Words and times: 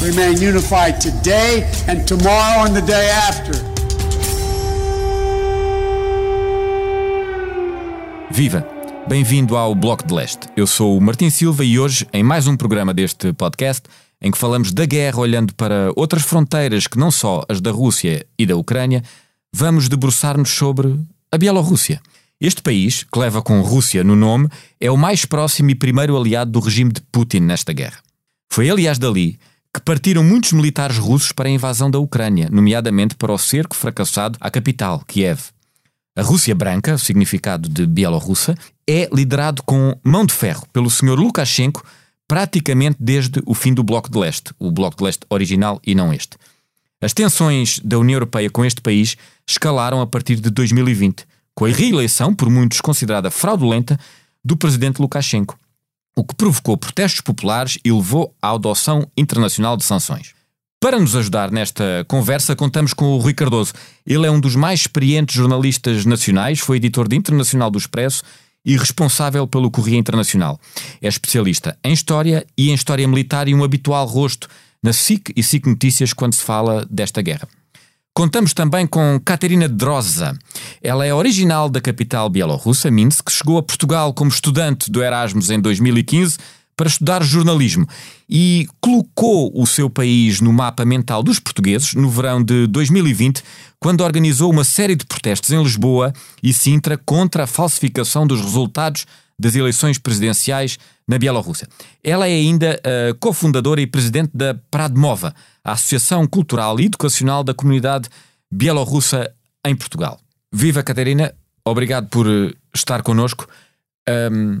remain 0.00 0.40
unified 0.40 1.00
today 1.00 1.64
and 1.88 2.04
tomorrow 2.04 2.64
and 2.64 2.72
the 2.72 2.80
day 2.80 3.10
after. 3.10 3.52
Viva! 8.30 8.66
Bem-vindo 9.08 9.56
ao 9.56 9.74
Bloco 9.74 10.06
de 10.06 10.14
Leste. 10.14 10.46
Eu 10.56 10.66
sou 10.66 10.96
o 10.96 11.00
Martim 11.00 11.30
Silva 11.30 11.64
e 11.64 11.78
hoje, 11.78 12.06
em 12.12 12.22
mais 12.22 12.46
um 12.46 12.56
programa 12.56 12.94
deste 12.94 13.32
podcast, 13.32 13.82
em 14.20 14.30
que 14.30 14.38
falamos 14.38 14.72
da 14.72 14.84
guerra 14.84 15.18
olhando 15.18 15.52
para 15.54 15.90
outras 15.96 16.22
fronteiras 16.22 16.86
que 16.86 16.98
não 16.98 17.10
só 17.10 17.42
as 17.48 17.60
da 17.60 17.72
Rússia 17.72 18.24
e 18.38 18.46
da 18.46 18.54
Ucrânia, 18.54 19.02
vamos 19.52 19.88
debruçar-nos 19.88 20.50
sobre 20.50 20.96
a 21.32 21.38
Bielorrússia. 21.38 22.00
Este 22.40 22.62
país, 22.62 23.02
que 23.02 23.18
leva 23.18 23.42
com 23.42 23.60
Rússia 23.62 24.04
no 24.04 24.14
nome, 24.14 24.48
é 24.78 24.90
o 24.90 24.96
mais 24.96 25.24
próximo 25.24 25.70
e 25.70 25.74
primeiro 25.74 26.16
aliado 26.16 26.52
do 26.52 26.60
regime 26.60 26.92
de 26.92 27.00
Putin 27.10 27.40
nesta 27.40 27.72
guerra. 27.72 27.98
Foi, 28.48 28.70
aliás, 28.70 28.98
dali 28.98 29.38
que 29.72 29.80
partiram 29.80 30.24
muitos 30.24 30.52
militares 30.52 30.98
russos 30.98 31.32
para 31.32 31.48
a 31.48 31.52
invasão 31.52 31.90
da 31.90 31.98
Ucrânia, 31.98 32.48
nomeadamente 32.50 33.14
para 33.14 33.32
o 33.32 33.38
cerco 33.38 33.76
fracassado 33.76 34.38
à 34.40 34.50
capital, 34.50 35.02
Kiev. 35.06 35.40
A 36.16 36.22
Rússia 36.22 36.54
Branca, 36.54 36.94
o 36.94 36.98
significado 36.98 37.68
de 37.68 37.86
Bielorrussa, 37.86 38.56
é 38.88 39.08
liderado 39.12 39.62
com 39.62 39.96
mão 40.02 40.26
de 40.26 40.34
ferro 40.34 40.66
pelo 40.72 40.90
Sr. 40.90 41.14
Lukashenko 41.14 41.84
praticamente 42.28 42.98
desde 43.00 43.40
o 43.46 43.54
fim 43.54 43.72
do 43.72 43.82
Bloco 43.82 44.10
de 44.10 44.18
Leste, 44.18 44.52
o 44.58 44.70
Bloco 44.70 44.98
de 44.98 45.04
Leste 45.04 45.24
original 45.30 45.80
e 45.84 45.94
não 45.94 46.12
este. 46.12 46.36
As 47.00 47.14
tensões 47.14 47.80
da 47.82 47.98
União 47.98 48.16
Europeia 48.16 48.50
com 48.50 48.64
este 48.64 48.80
país 48.80 49.16
escalaram 49.46 50.00
a 50.00 50.06
partir 50.06 50.36
de 50.36 50.50
2020, 50.50 51.24
com 51.54 51.64
a 51.64 51.68
reeleição, 51.68 52.34
por 52.34 52.50
muitos 52.50 52.80
considerada 52.80 53.30
fraudulenta, 53.30 53.98
do 54.44 54.56
presidente 54.56 55.00
Lukashenko, 55.00 55.58
o 56.18 56.24
que 56.24 56.34
provocou 56.34 56.76
protestos 56.76 57.20
populares 57.20 57.78
e 57.84 57.92
levou 57.92 58.34
à 58.42 58.50
adoção 58.50 59.08
internacional 59.16 59.76
de 59.76 59.84
sanções. 59.84 60.34
Para 60.80 60.98
nos 60.98 61.14
ajudar 61.14 61.52
nesta 61.52 62.04
conversa, 62.08 62.56
contamos 62.56 62.92
com 62.92 63.04
o 63.04 63.18
Rui 63.18 63.32
Cardoso. 63.32 63.72
Ele 64.04 64.26
é 64.26 64.30
um 64.30 64.40
dos 64.40 64.56
mais 64.56 64.80
experientes 64.80 65.36
jornalistas 65.36 66.04
nacionais, 66.04 66.58
foi 66.58 66.78
editor 66.78 67.06
de 67.06 67.14
Internacional 67.14 67.70
do 67.70 67.78
Expresso 67.78 68.24
e 68.64 68.76
responsável 68.76 69.46
pelo 69.46 69.70
Correio 69.70 69.96
Internacional. 69.96 70.60
É 71.00 71.06
especialista 71.06 71.78
em 71.84 71.92
História 71.92 72.44
e 72.56 72.70
em 72.70 72.74
História 72.74 73.06
Militar 73.06 73.46
e 73.46 73.54
um 73.54 73.62
habitual 73.62 74.04
rosto 74.04 74.48
na 74.82 74.92
SIC 74.92 75.32
e 75.36 75.42
SIC 75.42 75.66
Notícias 75.66 76.12
quando 76.12 76.34
se 76.34 76.42
fala 76.42 76.84
desta 76.90 77.22
guerra. 77.22 77.46
Contamos 78.18 78.52
também 78.52 78.84
com 78.84 79.20
Katerina 79.24 79.68
Droza. 79.68 80.36
Ela 80.82 81.06
é 81.06 81.14
original 81.14 81.68
da 81.68 81.80
capital 81.80 82.28
bielorrussa, 82.28 82.90
Minsk, 82.90 83.30
chegou 83.30 83.58
a 83.58 83.62
Portugal 83.62 84.12
como 84.12 84.28
estudante 84.28 84.90
do 84.90 85.00
Erasmus 85.00 85.50
em 85.50 85.60
2015 85.60 86.36
para 86.76 86.88
estudar 86.88 87.22
jornalismo 87.22 87.86
e 88.28 88.66
colocou 88.80 89.52
o 89.54 89.64
seu 89.68 89.88
país 89.88 90.40
no 90.40 90.52
mapa 90.52 90.84
mental 90.84 91.22
dos 91.22 91.38
portugueses 91.38 91.94
no 91.94 92.10
verão 92.10 92.42
de 92.42 92.66
2020, 92.66 93.40
quando 93.78 94.00
organizou 94.00 94.50
uma 94.50 94.64
série 94.64 94.96
de 94.96 95.06
protestos 95.06 95.52
em 95.52 95.62
Lisboa 95.62 96.12
e 96.42 96.52
Sintra 96.52 96.98
contra 96.98 97.44
a 97.44 97.46
falsificação 97.46 98.26
dos 98.26 98.40
resultados 98.40 99.06
das 99.38 99.54
eleições 99.54 99.98
presidenciais 99.98 100.78
na 101.06 101.18
Bielorrússia. 101.18 101.68
Ela 102.02 102.26
é 102.26 102.32
ainda 102.32 102.80
a 102.82 103.14
cofundadora 103.14 103.80
e 103.80 103.86
presidente 103.86 104.30
da 104.34 104.54
Pradmova, 104.70 105.34
a 105.64 105.72
Associação 105.72 106.26
Cultural 106.26 106.80
e 106.80 106.86
Educacional 106.86 107.44
da 107.44 107.54
Comunidade 107.54 108.08
Bielorrussa 108.50 109.32
em 109.64 109.76
Portugal. 109.76 110.20
Viva 110.52 110.82
Catarina, 110.82 111.34
obrigado 111.64 112.08
por 112.08 112.26
eh, 112.26 112.52
estar 112.74 113.02
connosco. 113.02 113.46
Um, 114.08 114.58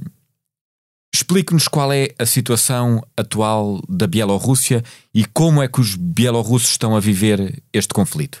Explique-nos 1.14 1.68
qual 1.68 1.92
é 1.92 2.10
a 2.18 2.26
situação 2.26 3.02
atual 3.16 3.80
da 3.88 4.06
Bielorrússia 4.06 4.84
e 5.12 5.24
como 5.24 5.62
é 5.62 5.66
que 5.66 5.80
os 5.80 5.94
bielorrussos 5.94 6.70
estão 6.70 6.94
a 6.94 7.00
viver 7.00 7.62
este 7.72 7.94
conflito. 7.94 8.40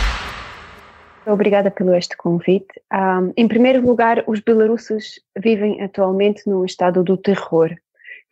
Obrigada 1.25 1.69
pelo 1.69 1.93
este 1.93 2.17
convite. 2.17 2.67
Um, 2.91 3.31
em 3.37 3.47
primeiro 3.47 3.85
lugar, 3.85 4.23
os 4.27 4.39
belarussos 4.39 5.19
vivem 5.37 5.81
atualmente 5.81 6.43
num 6.47 6.65
estado 6.65 7.03
do 7.03 7.15
terror, 7.15 7.69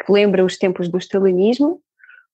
que 0.04 0.12
lembra 0.12 0.44
os 0.44 0.58
tempos 0.58 0.90
do 0.90 0.98
stalinismo, 0.98 1.80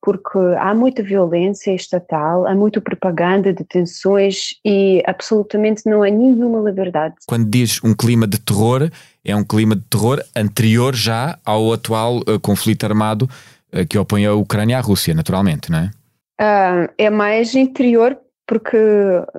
porque 0.02 0.38
há 0.60 0.74
muita 0.76 1.02
violência 1.02 1.74
estatal, 1.74 2.46
há 2.46 2.54
muita 2.54 2.80
propaganda, 2.80 3.52
detenções 3.52 4.52
e 4.64 5.02
absolutamente 5.08 5.82
não 5.88 6.04
há 6.04 6.10
nenhuma 6.10 6.60
liberdade. 6.60 7.16
Quando 7.28 7.50
diz 7.50 7.84
um 7.84 7.96
clima 7.96 8.28
de 8.28 8.40
terror, 8.40 8.90
é 9.26 9.36
um 9.36 9.44
clima 9.44 9.76
de 9.76 9.82
terror 9.82 10.24
anterior 10.36 10.96
já 10.96 11.40
ao 11.44 11.74
atual 11.74 12.20
uh, 12.20 12.40
conflito 12.40 12.86
armado 12.86 13.28
uh, 13.74 13.86
que 13.90 13.98
opõe 13.98 14.26
a 14.28 14.34
Ucrânia 14.34 14.78
à 14.78 14.82
Rússia, 14.82 15.14
naturalmente, 15.14 15.72
não 15.72 15.80
é? 15.80 15.92
Uh, 16.40 16.94
é 16.98 17.10
mais 17.10 17.56
interior 17.56 18.16
porque 18.48 18.78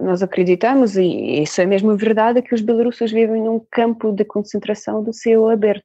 nós 0.00 0.22
acreditamos, 0.22 0.96
e 0.96 1.42
isso 1.42 1.60
é 1.60 1.66
mesmo 1.66 1.96
verdade, 1.96 2.42
que 2.42 2.54
os 2.54 2.60
belarussos 2.60 3.12
vivem 3.12 3.42
num 3.42 3.60
campo 3.70 4.12
de 4.12 4.24
concentração 4.24 5.02
do 5.02 5.12
céu 5.12 5.48
aberto 5.48 5.84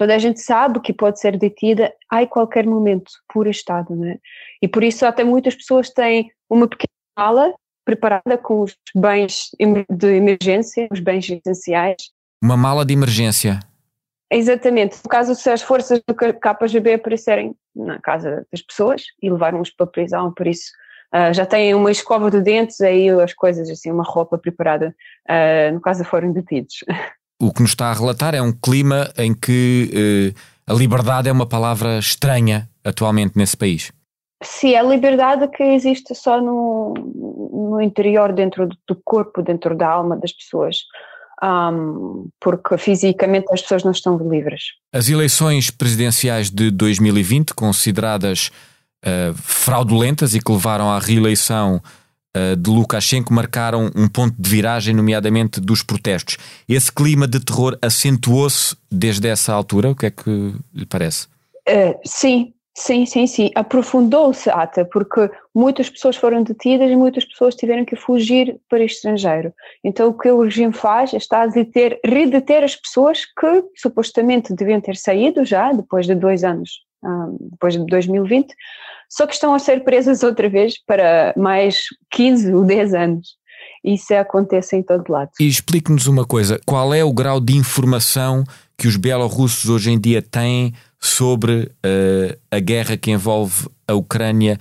toda 0.00 0.14
a 0.14 0.18
gente 0.18 0.40
sabe 0.40 0.80
que 0.80 0.94
pode 0.94 1.20
ser 1.20 1.36
detida 1.36 1.92
a 2.08 2.26
qualquer 2.26 2.64
momento 2.66 3.10
por 3.28 3.46
Estado, 3.46 3.94
né? 3.94 4.18
E 4.62 4.66
por 4.66 4.82
isso 4.82 5.04
até 5.04 5.22
muitas 5.22 5.54
pessoas 5.54 5.90
têm 5.90 6.30
uma 6.48 6.66
pequena 6.66 6.88
mala 7.14 7.54
preparada 7.84 8.38
com 8.38 8.62
os 8.62 8.74
bens 8.94 9.50
de 9.90 10.08
emergência, 10.08 10.88
os 10.90 11.00
bens 11.00 11.28
essenciais. 11.28 12.10
Uma 12.42 12.56
mala 12.56 12.82
de 12.82 12.94
emergência. 12.94 13.60
Exatamente. 14.32 14.96
No 15.04 15.10
caso, 15.10 15.34
se 15.34 15.50
as 15.50 15.60
forças 15.60 16.00
do 16.06 16.14
KGB 16.14 16.94
aparecerem 16.94 17.54
na 17.76 18.00
casa 18.00 18.46
das 18.50 18.62
pessoas 18.62 19.02
e 19.20 19.28
levaram-os 19.28 19.68
para 19.68 19.84
a 19.84 19.90
prisão, 19.90 20.32
por 20.32 20.46
isso 20.46 20.70
uh, 21.14 21.32
já 21.32 21.46
têm 21.46 21.74
uma 21.74 21.90
escova 21.90 22.30
de 22.30 22.40
dentes, 22.40 22.80
aí 22.80 23.08
as 23.10 23.32
coisas, 23.34 23.68
assim, 23.68 23.90
uma 23.90 24.04
roupa 24.04 24.38
preparada, 24.38 24.94
uh, 25.28 25.74
no 25.74 25.80
caso 25.80 26.04
foram 26.04 26.32
detidos. 26.32 26.84
o 27.40 27.52
que 27.52 27.62
nos 27.62 27.70
está 27.70 27.90
a 27.90 27.94
relatar 27.94 28.34
é 28.34 28.42
um 28.42 28.52
clima 28.52 29.10
em 29.16 29.34
que 29.34 29.90
eh, 29.94 30.40
a 30.70 30.74
liberdade 30.74 31.28
é 31.28 31.32
uma 31.32 31.46
palavra 31.46 31.98
estranha 31.98 32.68
atualmente 32.84 33.32
nesse 33.34 33.56
país. 33.56 33.90
Sim, 34.42 34.74
a 34.74 34.82
liberdade 34.82 35.48
que 35.48 35.62
existe 35.62 36.14
só 36.14 36.40
no, 36.40 36.94
no 36.94 37.80
interior, 37.80 38.32
dentro 38.32 38.68
do 38.86 38.94
corpo, 39.04 39.42
dentro 39.42 39.74
da 39.74 39.88
alma 39.88 40.16
das 40.16 40.32
pessoas. 40.32 40.76
Um, 41.42 42.28
porque 42.38 42.76
fisicamente 42.76 43.46
as 43.50 43.62
pessoas 43.62 43.82
não 43.82 43.92
estão 43.92 44.18
livres. 44.18 44.62
As 44.92 45.08
eleições 45.08 45.70
presidenciais 45.70 46.50
de 46.50 46.70
2020, 46.70 47.54
consideradas 47.54 48.50
uh, 49.04 49.34
fraudulentas 49.34 50.34
e 50.34 50.40
que 50.40 50.52
levaram 50.52 50.90
à 50.90 50.98
reeleição 50.98 51.80
uh, 52.36 52.56
de 52.56 52.70
Lukashenko 52.70 53.32
marcaram 53.32 53.90
um 53.94 54.08
ponto 54.08 54.34
de 54.38 54.48
viragem, 54.48 54.94
nomeadamente 54.94 55.60
dos 55.60 55.82
protestos. 55.82 56.36
Esse 56.68 56.92
clima 56.92 57.26
de 57.26 57.40
terror 57.40 57.78
acentuou-se 57.82 58.76
desde 58.90 59.28
essa 59.28 59.52
altura? 59.52 59.90
O 59.90 59.94
que 59.94 60.06
é 60.06 60.10
que 60.10 60.54
lhe 60.74 60.86
parece? 60.86 61.26
Uh, 61.68 61.98
sim, 62.04 62.52
Sim, 62.80 63.04
sim, 63.04 63.26
sim. 63.26 63.50
Aprofundou-se 63.54 64.48
até, 64.48 64.84
porque 64.84 65.28
muitas 65.54 65.90
pessoas 65.90 66.16
foram 66.16 66.42
detidas 66.42 66.90
e 66.90 66.96
muitas 66.96 67.24
pessoas 67.24 67.54
tiveram 67.54 67.84
que 67.84 67.96
fugir 67.96 68.58
para 68.68 68.78
o 68.78 68.84
estrangeiro. 68.84 69.52
Então, 69.84 70.08
o 70.08 70.14
que 70.16 70.30
o 70.30 70.42
regime 70.42 70.72
faz 70.72 71.12
é 71.12 71.16
está 71.16 71.42
a 71.42 71.46
deter, 71.46 72.00
redeter 72.04 72.62
as 72.62 72.76
pessoas 72.76 73.24
que 73.24 73.64
supostamente 73.76 74.54
deviam 74.54 74.80
ter 74.80 74.96
saído 74.96 75.44
já, 75.44 75.72
depois 75.72 76.06
de 76.06 76.14
dois 76.14 76.44
anos, 76.44 76.80
depois 77.50 77.74
de 77.74 77.84
2020, 77.86 78.54
só 79.08 79.26
que 79.26 79.34
estão 79.34 79.54
a 79.54 79.58
ser 79.58 79.82
presas 79.82 80.22
outra 80.22 80.48
vez 80.48 80.74
para 80.84 81.34
mais 81.36 81.84
15 82.10 82.54
ou 82.54 82.64
10 82.64 82.94
anos. 82.94 83.36
isso 83.84 84.14
acontece 84.14 84.76
em 84.76 84.82
todo 84.82 85.10
lado. 85.10 85.30
E 85.40 85.48
explique-nos 85.48 86.06
uma 86.06 86.24
coisa: 86.24 86.60
qual 86.64 86.94
é 86.94 87.04
o 87.04 87.12
grau 87.12 87.40
de 87.40 87.56
informação 87.56 88.44
que 88.78 88.86
os 88.86 88.96
bielorrussos 88.96 89.68
hoje 89.68 89.90
em 89.90 89.98
dia 89.98 90.22
têm 90.22 90.72
sobre 90.98 91.62
uh, 91.62 92.38
a 92.50 92.60
guerra 92.60 92.96
que 92.96 93.10
envolve 93.10 93.68
a 93.88 93.94
Ucrânia 93.94 94.58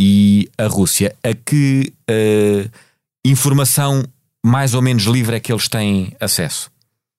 e 0.00 0.48
a 0.56 0.66
Rússia? 0.66 1.14
A 1.22 1.34
que 1.34 1.92
uh, 2.10 2.70
informação 3.24 4.02
mais 4.44 4.74
ou 4.74 4.82
menos 4.82 5.04
livre 5.04 5.36
é 5.36 5.40
que 5.40 5.52
eles 5.52 5.68
têm 5.68 6.14
acesso? 6.20 6.70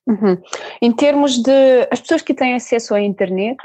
Uhum. 0.07 0.37
Em 0.81 0.91
termos 0.91 1.41
de. 1.41 1.87
As 1.91 1.99
pessoas 1.99 2.21
que 2.21 2.33
têm 2.33 2.53
acesso 2.53 2.93
à 2.93 3.01
internet, 3.01 3.57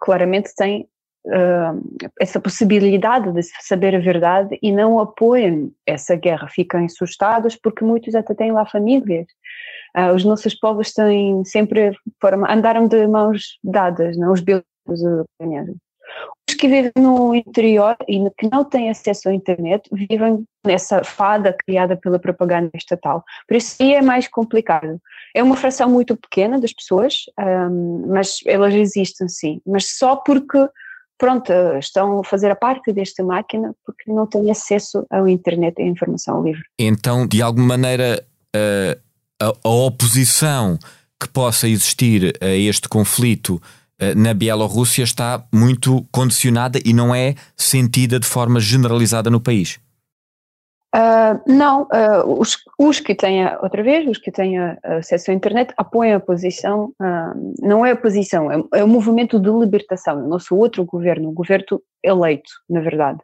claramente 0.00 0.54
têm 0.56 0.88
uh, 1.26 2.10
essa 2.20 2.40
possibilidade 2.40 3.32
de 3.32 3.42
saber 3.60 3.94
a 3.94 4.00
verdade 4.00 4.58
e 4.62 4.72
não 4.72 4.98
apoiam 4.98 5.70
essa 5.86 6.16
guerra, 6.16 6.48
ficam 6.48 6.84
assustados 6.84 7.56
porque 7.56 7.84
muitos 7.84 8.14
até 8.14 8.34
têm 8.34 8.52
lá 8.52 8.66
famílias. 8.66 9.26
Uh, 9.96 10.14
os 10.14 10.24
nossos 10.24 10.54
povos 10.54 10.92
têm 10.92 11.44
sempre 11.44 11.92
andaram 12.48 12.88
de 12.88 13.06
mãos 13.06 13.58
dadas, 13.62 14.16
não? 14.16 14.32
os 14.32 14.40
bielorrussos 14.40 15.24
ucranianos. 15.38 15.76
Que 16.64 16.68
vivem 16.68 16.92
no 16.96 17.34
interior 17.34 17.94
e 18.08 18.18
que 18.38 18.48
não 18.50 18.64
têm 18.64 18.88
acesso 18.88 19.28
à 19.28 19.34
internet 19.34 19.86
vivem 19.92 20.46
nessa 20.66 21.04
fada 21.04 21.52
criada 21.52 21.94
pela 21.94 22.18
propaganda 22.18 22.70
estatal. 22.72 23.22
Por 23.46 23.54
isso 23.54 23.76
aí 23.82 23.92
é 23.92 24.00
mais 24.00 24.28
complicado. 24.28 24.98
É 25.34 25.42
uma 25.42 25.58
fração 25.58 25.90
muito 25.90 26.16
pequena 26.16 26.58
das 26.58 26.72
pessoas, 26.72 27.24
um, 27.38 28.06
mas 28.08 28.38
elas 28.46 28.72
existem 28.72 29.28
sim. 29.28 29.60
Mas 29.66 29.98
só 29.98 30.16
porque, 30.16 30.66
pronto, 31.18 31.52
estão 31.78 32.20
a 32.20 32.24
fazer 32.24 32.50
a 32.50 32.56
parte 32.56 32.94
desta 32.94 33.22
máquina 33.22 33.74
porque 33.84 34.10
não 34.10 34.26
têm 34.26 34.50
acesso 34.50 35.04
à 35.10 35.20
internet 35.28 35.78
e 35.78 35.82
à 35.82 35.86
informação 35.86 36.42
livre. 36.42 36.62
Então, 36.78 37.26
de 37.26 37.42
alguma 37.42 37.76
maneira, 37.76 38.24
a, 39.38 39.52
a 39.62 39.68
oposição 39.68 40.78
que 41.20 41.28
possa 41.28 41.68
existir 41.68 42.38
a 42.40 42.48
este 42.48 42.88
conflito 42.88 43.60
na 44.16 44.34
Bielorrússia 44.34 45.04
está 45.04 45.44
muito 45.52 46.04
condicionada 46.10 46.78
e 46.84 46.92
não 46.92 47.14
é 47.14 47.34
sentida 47.56 48.18
de 48.18 48.26
forma 48.26 48.58
generalizada 48.58 49.30
no 49.30 49.40
país. 49.40 49.78
Uh, 50.94 51.42
não, 51.44 51.82
uh, 51.82 52.38
os, 52.38 52.56
os, 52.78 53.00
que 53.00 53.16
têm, 53.16 53.44
outra 53.60 53.82
vez, 53.82 54.08
os 54.08 54.16
que 54.16 54.30
têm 54.30 54.56
acesso 54.84 55.32
à 55.32 55.34
internet 55.34 55.74
apoiam 55.76 56.16
a 56.16 56.20
posição, 56.20 56.92
uh, 57.02 57.54
não 57.60 57.84
é 57.84 57.90
a 57.90 57.96
posição, 57.96 58.48
é, 58.48 58.62
é 58.74 58.84
o 58.84 58.86
movimento 58.86 59.40
de 59.40 59.50
libertação, 59.50 60.20
é 60.20 60.22
o 60.22 60.28
nosso 60.28 60.54
outro 60.54 60.84
governo, 60.84 61.30
o 61.30 61.32
governo 61.32 61.82
eleito, 62.00 62.48
na 62.70 62.80
verdade. 62.80 63.18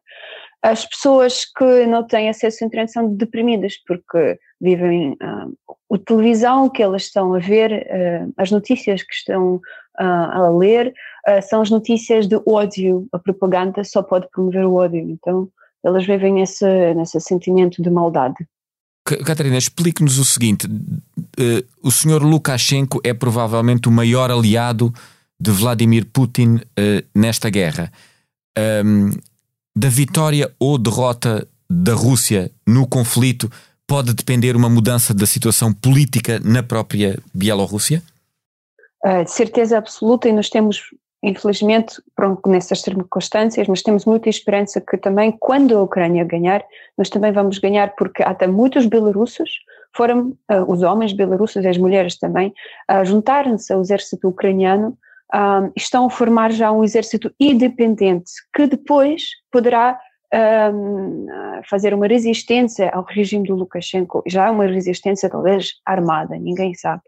As 0.63 0.85
pessoas 0.85 1.45
que 1.57 1.87
não 1.87 2.07
têm 2.07 2.29
acesso 2.29 2.63
à 2.63 2.67
internet 2.67 2.93
são 2.93 3.15
deprimidas 3.15 3.75
porque 3.87 4.39
vivem 4.61 5.17
a 5.21 5.47
televisão 6.05 6.69
que 6.69 6.83
elas 6.83 7.05
estão 7.05 7.33
a 7.35 7.39
ver, 7.39 7.87
as 8.37 8.51
notícias 8.51 9.03
que 9.03 9.15
estão 9.15 9.61
a 9.97 10.49
ler, 10.51 10.93
são 11.49 11.63
as 11.63 11.71
notícias 11.71 12.29
de 12.29 12.39
ódio, 12.47 13.09
a 13.11 13.19
propaganda 13.19 13.83
só 13.85 14.03
pode 14.03 14.29
promover 14.31 14.67
o 14.67 14.75
ódio, 14.75 15.01
então 15.01 15.49
elas 15.83 16.07
vivem 16.07 16.43
esse, 16.43 16.95
nesse 16.95 17.19
sentimento 17.21 17.83
de 17.83 17.89
maldade. 17.89 18.47
Catarina, 19.05 19.57
explique-nos 19.57 20.19
o 20.19 20.25
seguinte: 20.25 20.67
uh, 20.67 21.67
o 21.83 21.91
senhor 21.91 22.23
Lukashenko 22.23 23.01
é 23.03 23.15
provavelmente 23.15 23.89
o 23.89 23.93
maior 23.93 24.31
aliado 24.31 24.93
de 25.39 25.51
Vladimir 25.51 26.07
Putin 26.07 26.57
uh, 26.57 27.09
nesta 27.15 27.49
guerra. 27.49 27.91
Um, 28.85 29.11
da 29.77 29.89
vitória 29.89 30.53
ou 30.59 30.79
derrota 30.79 31.47
da 31.69 31.95
Rússia 31.95 32.51
no 32.67 32.87
conflito 32.87 33.51
pode 33.87 34.15
depender 34.15 34.57
uma 34.57 34.69
mudança 34.69 35.13
da 35.15 35.27
situação 35.27 35.73
política 35.73 36.41
na 36.45 36.63
própria 36.63 37.19
Bielorrússia? 37.35 38.03
Uh, 39.05 39.25
de 39.25 39.31
certeza 39.31 39.79
absoluta, 39.79 40.29
e 40.29 40.33
nós 40.33 40.49
temos 40.49 40.81
infelizmente, 41.23 42.01
pronto, 42.17 42.49
nessas 42.49 42.81
circunstâncias, 42.81 43.69
mas 43.69 43.83
temos 43.83 44.05
muita 44.07 44.29
esperança 44.29 44.81
que 44.81 44.97
também, 44.97 45.37
quando 45.39 45.77
a 45.77 45.83
Ucrânia 45.83 46.25
ganhar, 46.25 46.65
nós 46.97 47.11
também 47.11 47.31
vamos 47.31 47.59
ganhar, 47.59 47.95
porque 47.95 48.23
até 48.23 48.47
muitos 48.47 48.87
belorussos 48.87 49.51
foram, 49.95 50.35
uh, 50.51 50.65
os 50.67 50.83
homens 50.83 51.13
belorussos 51.13 51.65
e 51.65 51.69
as 51.69 51.77
mulheres 51.77 52.19
também, 52.19 52.55
uh, 52.91 53.05
juntaram-se 53.05 53.73
ao 53.73 53.81
exército 53.81 54.29
ucraniano, 54.29 54.97
uh, 55.35 55.73
estão 55.77 56.07
a 56.07 56.11
formar 56.11 56.53
já 56.53 56.71
um 56.73 56.85
exército 56.85 57.33
independente, 57.39 58.33
que 58.55 58.67
depois 58.67 59.23
poderá 59.51 59.99
fazer 61.69 61.93
uma 61.93 62.07
resistência 62.07 62.89
ao 62.91 63.05
regime 63.05 63.49
do 63.49 63.57
Lukashenko, 63.57 64.23
já 64.27 64.51
uma 64.51 64.67
resistência 64.67 65.29
talvez 65.29 65.75
armada, 65.85 66.37
ninguém 66.37 66.73
sabe. 66.75 67.03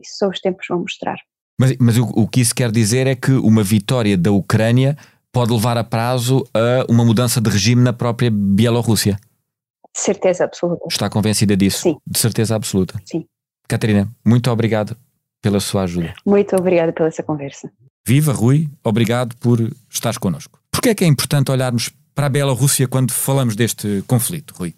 Isso 0.00 0.18
só 0.18 0.28
os 0.28 0.40
tempos 0.40 0.66
vão 0.68 0.80
mostrar. 0.80 1.16
Mas, 1.58 1.76
mas 1.78 1.98
o, 1.98 2.04
o 2.14 2.28
que 2.28 2.40
isso 2.40 2.54
quer 2.54 2.70
dizer 2.70 3.06
é 3.06 3.14
que 3.14 3.32
uma 3.32 3.62
vitória 3.62 4.16
da 4.16 4.30
Ucrânia 4.32 4.96
pode 5.32 5.52
levar 5.52 5.76
a 5.76 5.84
prazo 5.84 6.44
a 6.54 6.90
uma 6.90 7.04
mudança 7.04 7.40
de 7.40 7.50
regime 7.50 7.82
na 7.82 7.92
própria 7.92 8.30
Bielorrússia. 8.30 9.18
De 9.92 10.00
certeza 10.00 10.44
absoluta. 10.44 10.84
Está 10.88 11.10
convencida 11.10 11.56
disso? 11.56 11.82
Sim. 11.82 11.96
De 12.06 12.18
certeza 12.18 12.54
absoluta. 12.54 13.00
Sim. 13.04 13.26
Catarina, 13.68 14.08
muito 14.24 14.50
obrigado 14.50 14.96
pela 15.44 15.60
sua 15.60 15.82
ajuda. 15.82 16.14
Muito 16.24 16.56
obrigada 16.56 16.90
pela 16.90 17.08
essa 17.08 17.22
conversa. 17.22 17.70
Viva 18.06 18.32
Rui, 18.32 18.66
obrigado 18.82 19.36
por 19.36 19.60
estares 19.90 20.16
connosco. 20.16 20.58
Porquê 20.70 20.88
é 20.88 20.94
que 20.94 21.04
é 21.04 21.06
importante 21.06 21.50
olharmos 21.50 21.90
para 22.14 22.26
a 22.26 22.30
Bielorrússia 22.30 22.88
quando 22.88 23.12
falamos 23.12 23.54
deste 23.54 24.02
conflito, 24.06 24.54
Rui? 24.56 24.74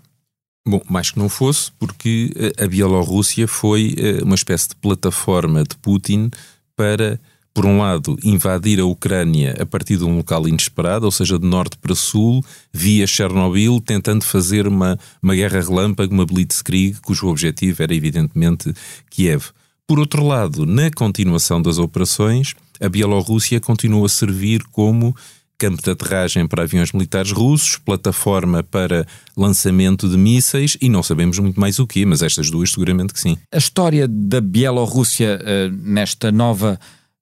Bom, 0.66 0.82
mais 0.90 1.12
que 1.12 1.20
não 1.20 1.28
fosse, 1.28 1.70
porque 1.78 2.32
eh, 2.34 2.64
a 2.64 2.66
Bielorrússia 2.66 3.46
foi 3.46 3.94
eh, 3.96 4.24
uma 4.24 4.34
espécie 4.34 4.70
de 4.70 4.74
plataforma 4.74 5.62
de 5.62 5.76
Putin 5.76 6.30
para, 6.74 7.20
por 7.54 7.64
um 7.64 7.78
lado, 7.78 8.18
invadir 8.24 8.80
a 8.80 8.84
Ucrânia 8.84 9.54
a 9.60 9.64
partir 9.64 9.96
de 9.96 10.04
um 10.04 10.16
local 10.16 10.48
inesperado, 10.48 11.04
ou 11.04 11.12
seja, 11.12 11.38
de 11.38 11.46
norte 11.46 11.78
para 11.78 11.94
sul, 11.94 12.44
via 12.72 13.06
Chernobyl, 13.06 13.80
tentando 13.80 14.24
fazer 14.24 14.66
uma, 14.66 14.98
uma 15.22 15.36
guerra 15.36 15.60
relâmpago, 15.60 16.12
uma 16.12 16.26
blitzkrieg, 16.26 17.00
cujo 17.02 17.28
objetivo 17.28 17.84
era, 17.84 17.94
evidentemente, 17.94 18.74
Kiev. 19.08 19.52
Por 19.88 20.00
outro 20.00 20.24
lado, 20.26 20.66
na 20.66 20.90
continuação 20.90 21.62
das 21.62 21.78
operações, 21.78 22.54
a 22.80 22.88
Bielorrússia 22.88 23.60
continua 23.60 24.06
a 24.06 24.08
servir 24.08 24.64
como 24.72 25.14
campo 25.56 25.80
de 25.80 25.88
aterragem 25.88 26.44
para 26.44 26.64
aviões 26.64 26.90
militares 26.90 27.30
russos, 27.30 27.76
plataforma 27.78 28.64
para 28.64 29.06
lançamento 29.36 30.08
de 30.08 30.16
mísseis 30.18 30.76
e 30.82 30.88
não 30.88 31.04
sabemos 31.04 31.38
muito 31.38 31.60
mais 31.60 31.78
o 31.78 31.86
que, 31.86 32.04
mas 32.04 32.20
estas 32.20 32.50
duas 32.50 32.72
seguramente 32.72 33.14
que 33.14 33.20
sim. 33.20 33.38
A 33.52 33.58
história 33.58 34.08
da 34.08 34.40
Bielorrússia 34.40 35.40
uh, 35.40 35.72
nesta 35.80 36.32
nova 36.32 36.80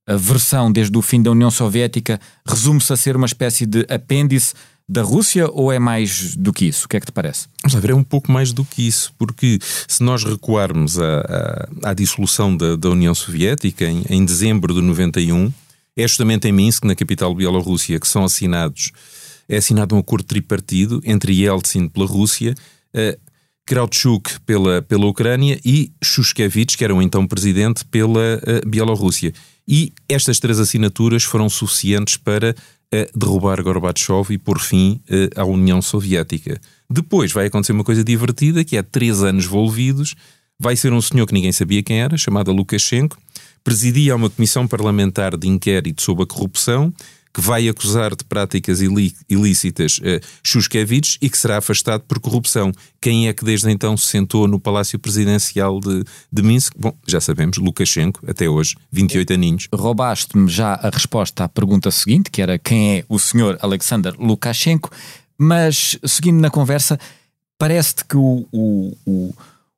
uh, 0.09 0.19
versão 0.19 0.73
desde 0.73 0.97
o 0.97 1.03
fim 1.03 1.23
da 1.23 1.31
União 1.31 1.51
Soviética 1.51 2.19
resume-se 2.47 2.91
a 2.91 2.97
ser 2.97 3.15
uma 3.15 3.27
espécie 3.27 3.67
de 3.67 3.85
apêndice 3.91 4.55
da 4.89 5.03
Rússia 5.03 5.49
ou 5.51 5.73
é 5.73 5.79
mais 5.79 6.37
do 6.37 6.53
que 6.53 6.67
isso? 6.67 6.87
O 6.87 6.89
que 6.89 6.97
é 6.97 7.01
que 7.01 7.07
te 7.07 7.13
parece? 7.13 7.49
Vamos 7.63 7.81
ver, 7.81 7.91
é 7.91 7.95
um 7.95 8.05
pouco 8.05 8.31
mais 8.31 8.53
do 8.53 8.65
que 8.65 8.87
isso, 8.87 9.13
porque 9.19 9.59
se 9.89 10.03
nós 10.03 10.25
recuarmos 10.25 10.99
à, 10.99 11.69
à, 11.83 11.95
dissolução 11.95 12.55
da, 12.57 12.77
da, 12.77 12.91
União 12.91 13.15
Soviética 13.15 13.85
em, 13.85 14.05
em 14.09 14.25
dezembro 14.25 14.75
de 14.75 14.83
91, 14.83 15.53
é 15.97 16.07
justamente 16.07 16.49
em 16.49 16.53
Minsk, 16.53 16.85
na 16.85 16.95
capital 16.95 17.35
bielorrússia, 17.35 17.99
que 17.99 18.09
são 18.09 18.25
assinados, 18.25 18.93
é 19.49 19.57
assinado 19.57 19.95
um 19.95 19.99
acordo 19.99 20.25
tripartido 20.25 21.01
entre 21.05 21.33
Yeltsin 21.33 21.89
pela 21.89 22.07
Rússia, 22.07 22.55
uh, 22.95 23.24
Krautchuk 23.67 24.41
pela, 24.41 24.83
pela 24.83 25.07
Ucrânia 25.07 25.59
e 25.65 25.93
Shushkevich, 26.03 26.77
que 26.77 26.85
era 26.85 26.95
o 26.95 27.01
então 27.01 27.27
presidente, 27.27 27.85
pela 27.85 28.37
uh, 28.37 28.69
Bielorrússia. 28.69 29.33
E 29.67 29.93
estas 30.09 30.39
três 30.39 30.61
assinaturas 30.61 31.25
foram 31.25 31.49
suficientes 31.49 32.17
para 32.17 32.51
uh, 32.55 33.19
derrubar 33.19 33.63
Gorbachev 33.63 34.33
e 34.33 34.39
pôr 34.39 34.61
fim 34.61 35.01
uh, 35.09 35.41
à 35.41 35.45
União 35.45 35.81
Soviética. 35.81 36.61
Depois 36.91 37.33
vai 37.33 37.47
acontecer 37.47 37.73
uma 37.73 37.85
coisa 37.85 38.05
divertida, 38.05 38.65
que 38.65 38.77
é 38.77 38.83
três 38.83 39.23
anos 39.23 39.47
envolvidos, 39.47 40.15
vai 40.59 40.77
ser 40.77 40.93
um 40.93 41.01
senhor 41.01 41.27
que 41.27 41.35
ninguém 41.35 41.53
sabia 41.53 41.83
quem 41.83 42.01
era, 42.01 42.17
chamado 42.17 42.53
Lukashenko, 42.53 43.17
presidia 43.65 44.15
uma 44.15 44.29
comissão 44.29 44.69
parlamentar 44.69 45.37
de 45.37 45.49
inquérito 45.49 46.03
sobre 46.03 46.25
a 46.25 46.27
corrupção 46.27 46.93
que 47.35 47.41
vai 47.41 47.69
acusar 47.69 48.15
de 48.15 48.23
práticas 48.23 48.81
ilícitas 48.81 49.99
uh, 49.99 50.21
e 51.21 51.29
que 51.29 51.37
será 51.37 51.59
afastado 51.59 52.05
por 52.07 52.21
corrupção. 52.21 52.71
Quem 53.01 53.27
é 53.27 53.33
que 53.33 53.45
desde 53.45 53.69
então 53.73 53.97
se 53.97 54.07
sentou 54.07 54.47
no 54.47 54.61
Palácio 54.61 55.01
Presidencial 55.01 55.81
de, 55.81 56.05
de 56.33 56.43
Minsk? 56.43 56.75
Bom, 56.79 56.95
já 57.05 57.21
sabemos, 57.21 57.59
Lukashenko, 57.59 58.21
até 58.31 58.49
hoje, 58.49 58.77
28 58.93 59.33
aninhos. 59.33 59.69
Roubaste-me 59.75 60.49
já 60.49 60.75
a 60.75 60.89
resposta 60.89 61.43
à 61.43 61.49
pergunta 61.49 61.91
seguinte, 61.91 62.31
que 62.31 62.41
era 62.41 62.57
quem 62.57 62.99
é 62.99 63.05
o 63.09 63.19
senhor 63.19 63.59
Alexander 63.61 64.15
Lukashenko, 64.17 64.91
mas 65.37 65.99
seguindo 66.05 66.41
na 66.41 66.51
conversa, 66.51 67.01
parece-te 67.59 68.05
que 68.05 68.17
o, 68.17 68.47
o, 68.53 68.97
o 69.05 69.35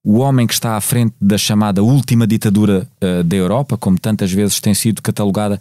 o 0.09 0.19
homem 0.19 0.47
que 0.47 0.55
está 0.55 0.77
à 0.77 0.81
frente 0.81 1.17
da 1.21 1.37
chamada 1.37 1.83
última 1.83 2.29
ditadura 2.29 2.87
uh, 3.03 3.25
da 3.25 3.35
Europa, 3.35 3.77
como 3.77 3.99
tantas 3.99 4.31
vezes 4.31 4.61
tem 4.61 4.73
sido 4.73 5.03
catalogada, 5.03 5.59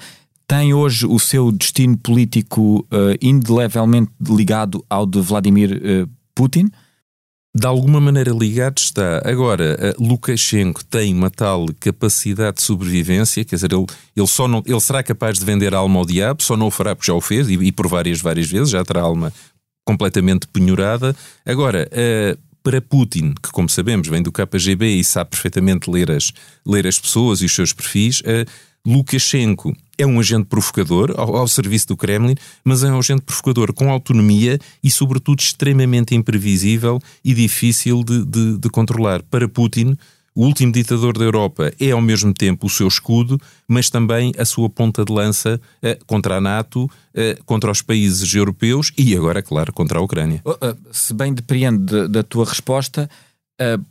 tem 0.48 0.74
hoje 0.74 1.06
o 1.06 1.20
seu 1.20 1.52
destino 1.52 1.98
político 1.98 2.86
uh, 2.92 3.18
indelevelmente 3.22 4.12
ligado 4.22 4.84
ao 4.90 5.06
de 5.06 5.20
Vladimir 5.22 5.72
uh, 5.72 6.10
Putin? 6.34 6.70
de 7.58 7.66
alguma 7.66 8.02
maneira 8.02 8.34
ligado 8.34 8.80
está. 8.80 9.22
Agora, 9.24 9.96
Lukashenko 9.98 10.84
tem 10.84 11.14
uma 11.14 11.32
tal 11.32 11.68
capacidade 11.80 12.58
de 12.58 12.64
sobrevivência, 12.64 13.46
quer 13.46 13.56
dizer, 13.56 13.72
ele, 13.72 13.86
ele, 14.14 14.28
só 14.28 14.46
não, 14.46 14.62
ele 14.66 14.80
será 14.82 15.02
capaz 15.02 15.40
de 15.40 15.46
vender 15.46 15.74
a 15.74 15.78
alma 15.78 16.00
ao 16.00 16.06
diabo, 16.06 16.44
só 16.44 16.58
não 16.58 16.68
o 16.68 16.72
fará 16.72 16.94
porque 16.94 17.10
já 17.10 17.16
o 17.16 17.22
fez 17.22 17.48
e, 17.48 17.54
e 17.54 17.72
por 17.72 17.88
várias, 17.88 18.20
várias 18.20 18.52
vezes, 18.52 18.72
já 18.72 18.84
terá 18.84 19.00
a 19.00 19.04
alma 19.06 19.32
completamente 19.86 20.48
penhorada. 20.48 21.16
Agora, 21.46 21.88
uh, 21.94 22.38
para 22.66 22.82
Putin, 22.82 23.36
que 23.36 23.52
como 23.52 23.70
sabemos 23.70 24.08
vem 24.08 24.24
do 24.24 24.32
KGB 24.32 24.96
e 24.96 25.04
sabe 25.04 25.30
perfeitamente 25.30 25.88
ler 25.88 26.10
as, 26.10 26.34
ler 26.66 26.88
as 26.88 27.00
pessoas 27.00 27.42
e 27.42 27.46
os 27.46 27.54
seus 27.54 27.72
perfis, 27.72 28.24
Lukashenko 28.84 29.72
é 30.00 30.06
um 30.06 30.20
agente 30.20 30.46
provocador 30.46 31.14
ao, 31.16 31.36
ao, 31.36 31.48
serviço 31.48 31.90
do 31.90 31.96
Kremlin, 31.96 32.34
mas 32.64 32.84
é 32.84 32.92
um 32.92 32.98
agente 32.98 33.22
provocador 33.22 33.72
com 33.72 33.92
autonomia 33.92 34.58
e, 34.84 34.90
sobretudo, 34.90 35.42
extremamente 35.42 36.16
imprevisível 36.16 37.00
e 37.24 37.36
difícil 37.36 38.04
de, 38.04 38.26
de, 38.26 38.58
de 38.58 38.70
controlar. 38.70 39.22
Para 39.22 39.48
Putin, 39.48 39.96
o 40.36 40.44
último 40.46 40.72
ditador 40.72 41.18
da 41.18 41.24
Europa 41.24 41.72
é 41.80 41.92
ao 41.92 42.02
mesmo 42.02 42.34
tempo 42.34 42.68
o 42.68 42.70
seu 42.70 42.88
escudo, 42.88 43.40
mas 43.66 43.90
também 43.90 44.34
a 44.38 44.44
sua 44.44 44.70
ponta 44.70 45.06
de 45.06 45.14
lança 45.14 45.62
eh, 45.82 45.98
contra 46.06 46.36
a 46.36 46.42
NATO, 46.42 46.90
eh, 47.14 47.38
contra 47.46 47.72
os 47.72 47.82
países 47.82 48.34
europeus 48.34 48.92
e 48.98 49.16
agora, 49.16 49.42
claro, 49.42 49.72
contra 49.72 49.98
a 49.98 50.02
Ucrânia. 50.02 50.42
Oh, 50.44 50.58
eh, 50.62 50.76
se 50.92 51.14
bem 51.14 51.34
depreende 51.34 52.10
da 52.10 52.22
tua 52.22 52.44
resposta, 52.44 53.10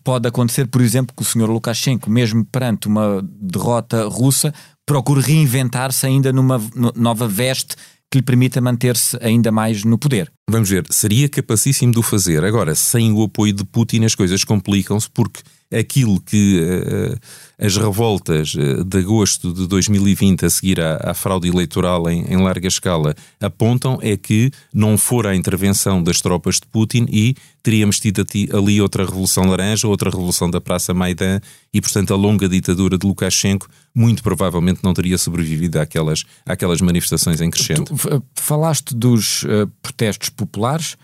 pode 0.05 0.29
acontecer, 0.29 0.67
por 0.67 0.83
exemplo, 0.83 1.17
que 1.17 1.23
o 1.23 1.25
senhor 1.25 1.49
Lukashenko, 1.49 2.11
mesmo 2.11 2.45
perante 2.45 2.87
uma 2.87 3.27
derrota 3.41 4.07
russa, 4.07 4.53
procure 4.85 5.23
reinventar-se 5.23 6.05
ainda 6.05 6.31
numa 6.31 6.61
nova 6.95 7.27
veste 7.27 7.75
que 8.11 8.19
lhe 8.19 8.23
permita 8.23 8.61
manter-se 8.61 9.19
ainda 9.21 9.51
mais 9.51 9.83
no 9.83 9.99
poder. 9.99 10.31
Vamos 10.49 10.69
ver, 10.69 10.85
seria 10.91 11.29
capacíssimo 11.29 11.93
de 11.93 11.99
o 11.99 12.03
fazer. 12.03 12.45
Agora, 12.45 12.75
sem 12.75 13.11
o 13.11 13.23
apoio 13.25 13.53
de 13.53 13.65
Putin, 13.65 14.05
as 14.05 14.15
coisas 14.15 14.45
complicam-se 14.45 15.11
porque 15.11 15.41
aquilo 15.79 16.21
que 16.21 16.61
uh, 16.61 17.19
as 17.59 17.77
revoltas 17.77 18.55
uh, 18.55 18.85
de 18.85 18.99
agosto 18.99 19.53
de 19.53 19.67
2020, 19.67 20.47
a 20.47 20.51
seguir 20.51 20.81
à, 20.81 20.97
à 21.11 21.15
fraude 21.15 21.49
eleitoral 21.49 22.09
em, 22.09 22.25
em, 22.25 22.37
larga 22.37 22.69
escala, 22.69 23.15
apontam 23.41 23.99
é 24.03 24.17
que 24.17 24.51
não 24.73 24.97
fora 24.99 25.31
a 25.31 25.37
intervenção 25.37 26.03
das 26.03 26.21
tropas 26.21 26.57
de 26.57 26.67
Putin 26.67 27.07
e 27.11 27.35
teríamos 27.63 27.99
tido 27.99 28.25
ali 28.53 28.81
outra 28.81 29.05
Revolução 29.05 29.45
Laranja, 29.45 29.89
outra 29.89 30.11
Revolução 30.11 30.51
da 30.51 30.61
Praça 30.61 30.93
Maidan 30.93 31.41
e, 31.73 31.81
portanto, 31.81 32.13
a 32.13 32.17
longa 32.17 32.49
ditadura 32.49 32.99
de 32.99 33.07
Lukashenko 33.07 33.69
muito 33.95 34.23
provavelmente 34.23 34.81
não 34.83 34.93
teria 34.93 35.17
sobrevivido 35.17 35.81
àquelas, 35.81 36.25
àquelas 36.45 36.81
manifestações 36.81 37.41
em 37.41 37.51
crescente. 37.51 37.85
Tu, 37.85 38.23
falaste 38.35 38.95
dos 38.95 39.45
uh, 39.45 39.67
protestos 39.81 40.29
populares 40.29 40.97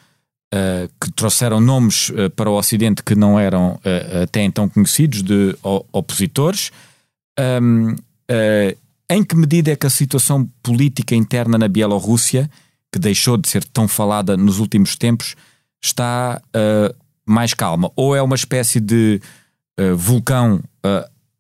uh, 0.55 0.91
que 1.01 1.11
trouxeram 1.13 1.61
nomes 1.61 2.11
uh, 2.11 2.31
para 2.31 2.51
o 2.51 2.57
Ocidente 2.57 3.03
que 3.03 3.15
não 3.15 3.39
eram 3.39 3.75
uh, 3.75 4.23
até 4.23 4.43
então 4.43 4.69
conhecidos 4.69 5.23
de 5.23 5.57
opositores. 5.93 6.71
Um, 7.39 7.97
em 9.09 9.25
que 9.25 9.35
medida 9.35 9.73
é 9.73 9.77
que 9.77 9.87
a 9.87 9.91
situação 9.91 10.49
política 10.63 11.17
interna 11.17 11.59
na 11.59 11.67
Bielorrússia, 11.67 12.49
que 12.93 12.99
deixou 12.99 13.37
de 13.37 13.49
ser 13.49 13.65
tão 13.65 13.89
falada 13.89 14.37
nos 14.37 14.61
últimos 14.61 14.95
tempos, 14.95 15.35
está 15.83 16.41
mais 17.27 17.53
calma? 17.53 17.91
Ou 17.97 18.15
é 18.15 18.23
uma 18.23 18.37
espécie 18.37 18.79
de 18.79 19.21
vulcão 19.97 20.63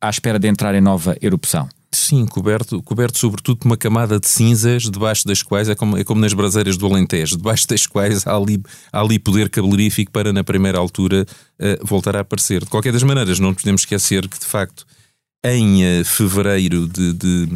à 0.00 0.10
espera 0.10 0.36
de 0.36 0.48
entrar 0.48 0.74
em 0.74 0.80
nova 0.80 1.16
erupção? 1.22 1.68
Sim, 1.92 2.24
coberto, 2.24 2.80
coberto 2.82 3.18
sobretudo 3.18 3.58
por 3.58 3.66
uma 3.66 3.76
camada 3.76 4.20
de 4.20 4.28
cinzas, 4.28 4.84
debaixo 4.84 5.26
das 5.26 5.42
quais, 5.42 5.68
é 5.68 5.74
como, 5.74 5.96
é 5.96 6.04
como 6.04 6.20
nas 6.20 6.32
braseiras 6.32 6.76
do 6.76 6.86
Alentejo, 6.86 7.36
debaixo 7.36 7.66
das 7.66 7.84
quais 7.84 8.24
há 8.28 8.36
ali, 8.36 8.62
há 8.92 9.00
ali 9.00 9.18
poder 9.18 9.50
cabeleirífico 9.50 10.12
para, 10.12 10.32
na 10.32 10.44
primeira 10.44 10.78
altura, 10.78 11.26
uh, 11.58 11.84
voltar 11.84 12.14
a 12.14 12.20
aparecer. 12.20 12.60
De 12.60 12.70
qualquer 12.70 12.92
das 12.92 13.02
maneiras, 13.02 13.40
não 13.40 13.52
podemos 13.52 13.82
esquecer 13.82 14.28
que, 14.28 14.38
de 14.38 14.46
facto, 14.46 14.86
em 15.44 16.00
uh, 16.00 16.04
fevereiro 16.04 16.86
de, 16.86 17.12
de, 17.12 17.46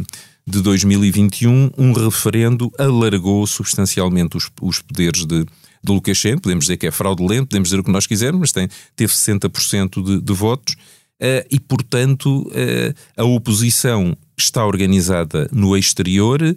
de 0.45 0.61
2021, 0.61 1.71
um 1.77 1.93
referendo 1.93 2.69
alargou 2.77 3.47
substancialmente 3.47 4.35
os, 4.35 4.51
os 4.61 4.79
poderes 4.79 5.25
de, 5.25 5.45
de 5.45 5.91
Lukashenko. 5.93 6.41
Podemos 6.41 6.65
dizer 6.65 6.75
que 6.75 6.87
é 6.87 6.91
fraudulento, 6.91 7.47
podemos 7.47 7.69
dizer 7.69 7.79
o 7.79 7.83
que 7.85 7.91
nós 7.91 8.05
quisermos, 8.05 8.41
mas 8.41 8.51
tem, 8.51 8.67
teve 8.97 9.13
60% 9.13 10.03
de, 10.03 10.19
de 10.19 10.33
votos. 10.33 10.75
Uh, 11.21 11.47
e, 11.49 11.57
portanto, 11.57 12.41
uh, 12.49 12.93
a 13.15 13.23
oposição 13.23 14.17
está 14.37 14.65
organizada 14.65 15.49
no 15.51 15.75
exterior, 15.77 16.41
uh, 16.41 16.55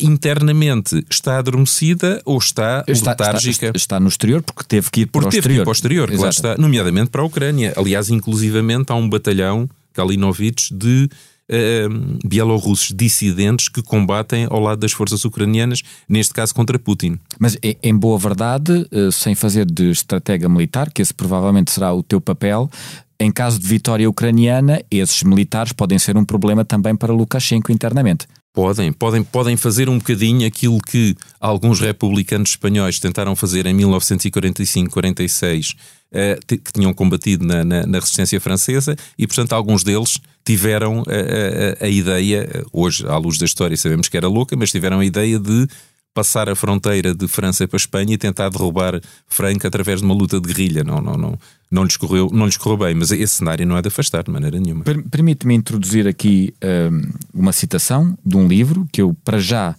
internamente 0.00 1.04
está 1.10 1.38
adormecida 1.38 2.20
ou 2.24 2.38
está, 2.38 2.84
está 2.86 3.10
letárgica? 3.10 3.66
Está, 3.66 3.76
está, 3.76 4.00
no 4.00 4.08
exterior 4.08 4.42
porque 4.42 4.64
teve 4.64 4.90
que 4.90 5.00
ir 5.02 5.06
para 5.06 5.22
porque 5.22 5.36
o 5.36 5.38
exterior. 5.38 5.64
para 5.64 5.70
o 5.70 5.72
exterior, 5.72 6.10
claro 6.10 6.30
está, 6.30 6.56
nomeadamente 6.56 7.10
para 7.10 7.22
a 7.22 7.24
Ucrânia. 7.24 7.72
Aliás, 7.76 8.10
inclusivamente 8.10 8.92
há 8.92 8.94
um 8.94 9.08
batalhão, 9.08 9.68
Kalinovich, 9.92 10.74
de 10.74 11.08
uh, 11.50 12.18
bielorrussos 12.26 12.92
dissidentes 12.94 13.68
que 13.68 13.82
combatem 13.82 14.46
ao 14.50 14.60
lado 14.60 14.80
das 14.80 14.92
forças 14.92 15.24
ucranianas, 15.24 15.82
neste 16.08 16.34
caso 16.34 16.54
contra 16.54 16.78
Putin. 16.78 17.18
Mas 17.38 17.56
em 17.62 17.94
boa 17.94 18.18
verdade, 18.18 18.86
sem 19.12 19.34
fazer 19.34 19.64
de 19.64 19.90
estratega 19.90 20.48
militar, 20.48 20.90
que 20.92 21.02
esse 21.02 21.14
provavelmente 21.14 21.70
será 21.70 21.92
o 21.92 22.02
teu 22.02 22.20
papel, 22.20 22.70
em 23.18 23.30
caso 23.30 23.58
de 23.58 23.66
vitória 23.66 24.08
ucraniana, 24.08 24.82
esses 24.90 25.22
militares 25.22 25.72
podem 25.72 25.98
ser 25.98 26.16
um 26.16 26.24
problema 26.24 26.64
também 26.64 26.94
para 26.94 27.12
Lukashenko 27.12 27.72
internamente. 27.72 28.26
Podem, 28.52 28.92
podem, 28.92 29.22
podem 29.22 29.56
fazer 29.56 29.88
um 29.88 29.98
bocadinho 29.98 30.46
aquilo 30.46 30.80
que 30.80 31.14
alguns 31.38 31.78
republicanos 31.78 32.50
espanhóis 32.50 32.98
tentaram 32.98 33.36
fazer 33.36 33.66
em 33.66 33.76
1945-46, 33.76 35.76
eh, 36.10 36.38
que 36.46 36.72
tinham 36.72 36.94
combatido 36.94 37.44
na, 37.44 37.62
na, 37.62 37.86
na, 37.86 37.98
resistência 37.98 38.40
francesa, 38.40 38.96
e 39.18 39.26
portanto 39.26 39.52
alguns 39.52 39.84
deles 39.84 40.18
tiveram 40.42 41.02
a, 41.06 41.82
a, 41.82 41.84
a, 41.84 41.88
ideia, 41.88 42.64
hoje 42.72 43.06
à 43.06 43.18
luz 43.18 43.36
da 43.36 43.44
história 43.44 43.76
sabemos 43.76 44.08
que 44.08 44.16
era 44.16 44.26
louca, 44.26 44.56
mas 44.56 44.70
tiveram 44.70 45.00
a 45.00 45.04
ideia 45.04 45.38
de 45.38 45.68
passar 46.16 46.48
a 46.48 46.56
fronteira 46.56 47.14
de 47.14 47.28
França 47.28 47.68
para 47.68 47.76
a 47.76 47.76
Espanha 47.76 48.14
e 48.14 48.16
tentar 48.16 48.48
derrubar 48.48 48.98
Franca 49.26 49.68
através 49.68 50.00
de 50.00 50.06
uma 50.06 50.14
luta 50.14 50.40
de 50.40 50.48
guerrilha. 50.48 50.82
Não, 50.82 50.98
não, 50.98 51.12
não, 51.12 51.38
não, 51.70 51.84
lhes 51.84 51.96
correu, 51.96 52.30
não 52.32 52.46
lhes 52.46 52.56
correu 52.56 52.78
bem, 52.78 52.94
mas 52.94 53.10
esse 53.10 53.34
cenário 53.34 53.66
não 53.66 53.76
é 53.76 53.82
de 53.82 53.88
afastar 53.88 54.22
de 54.22 54.30
maneira 54.30 54.58
nenhuma. 54.58 54.84
Permite-me 55.10 55.54
introduzir 55.54 56.06
aqui 56.06 56.54
um, 56.62 57.40
uma 57.40 57.52
citação 57.52 58.16
de 58.24 58.36
um 58.36 58.46
livro 58.46 58.88
que 58.92 59.02
eu, 59.02 59.14
para 59.24 59.38
já, 59.38 59.70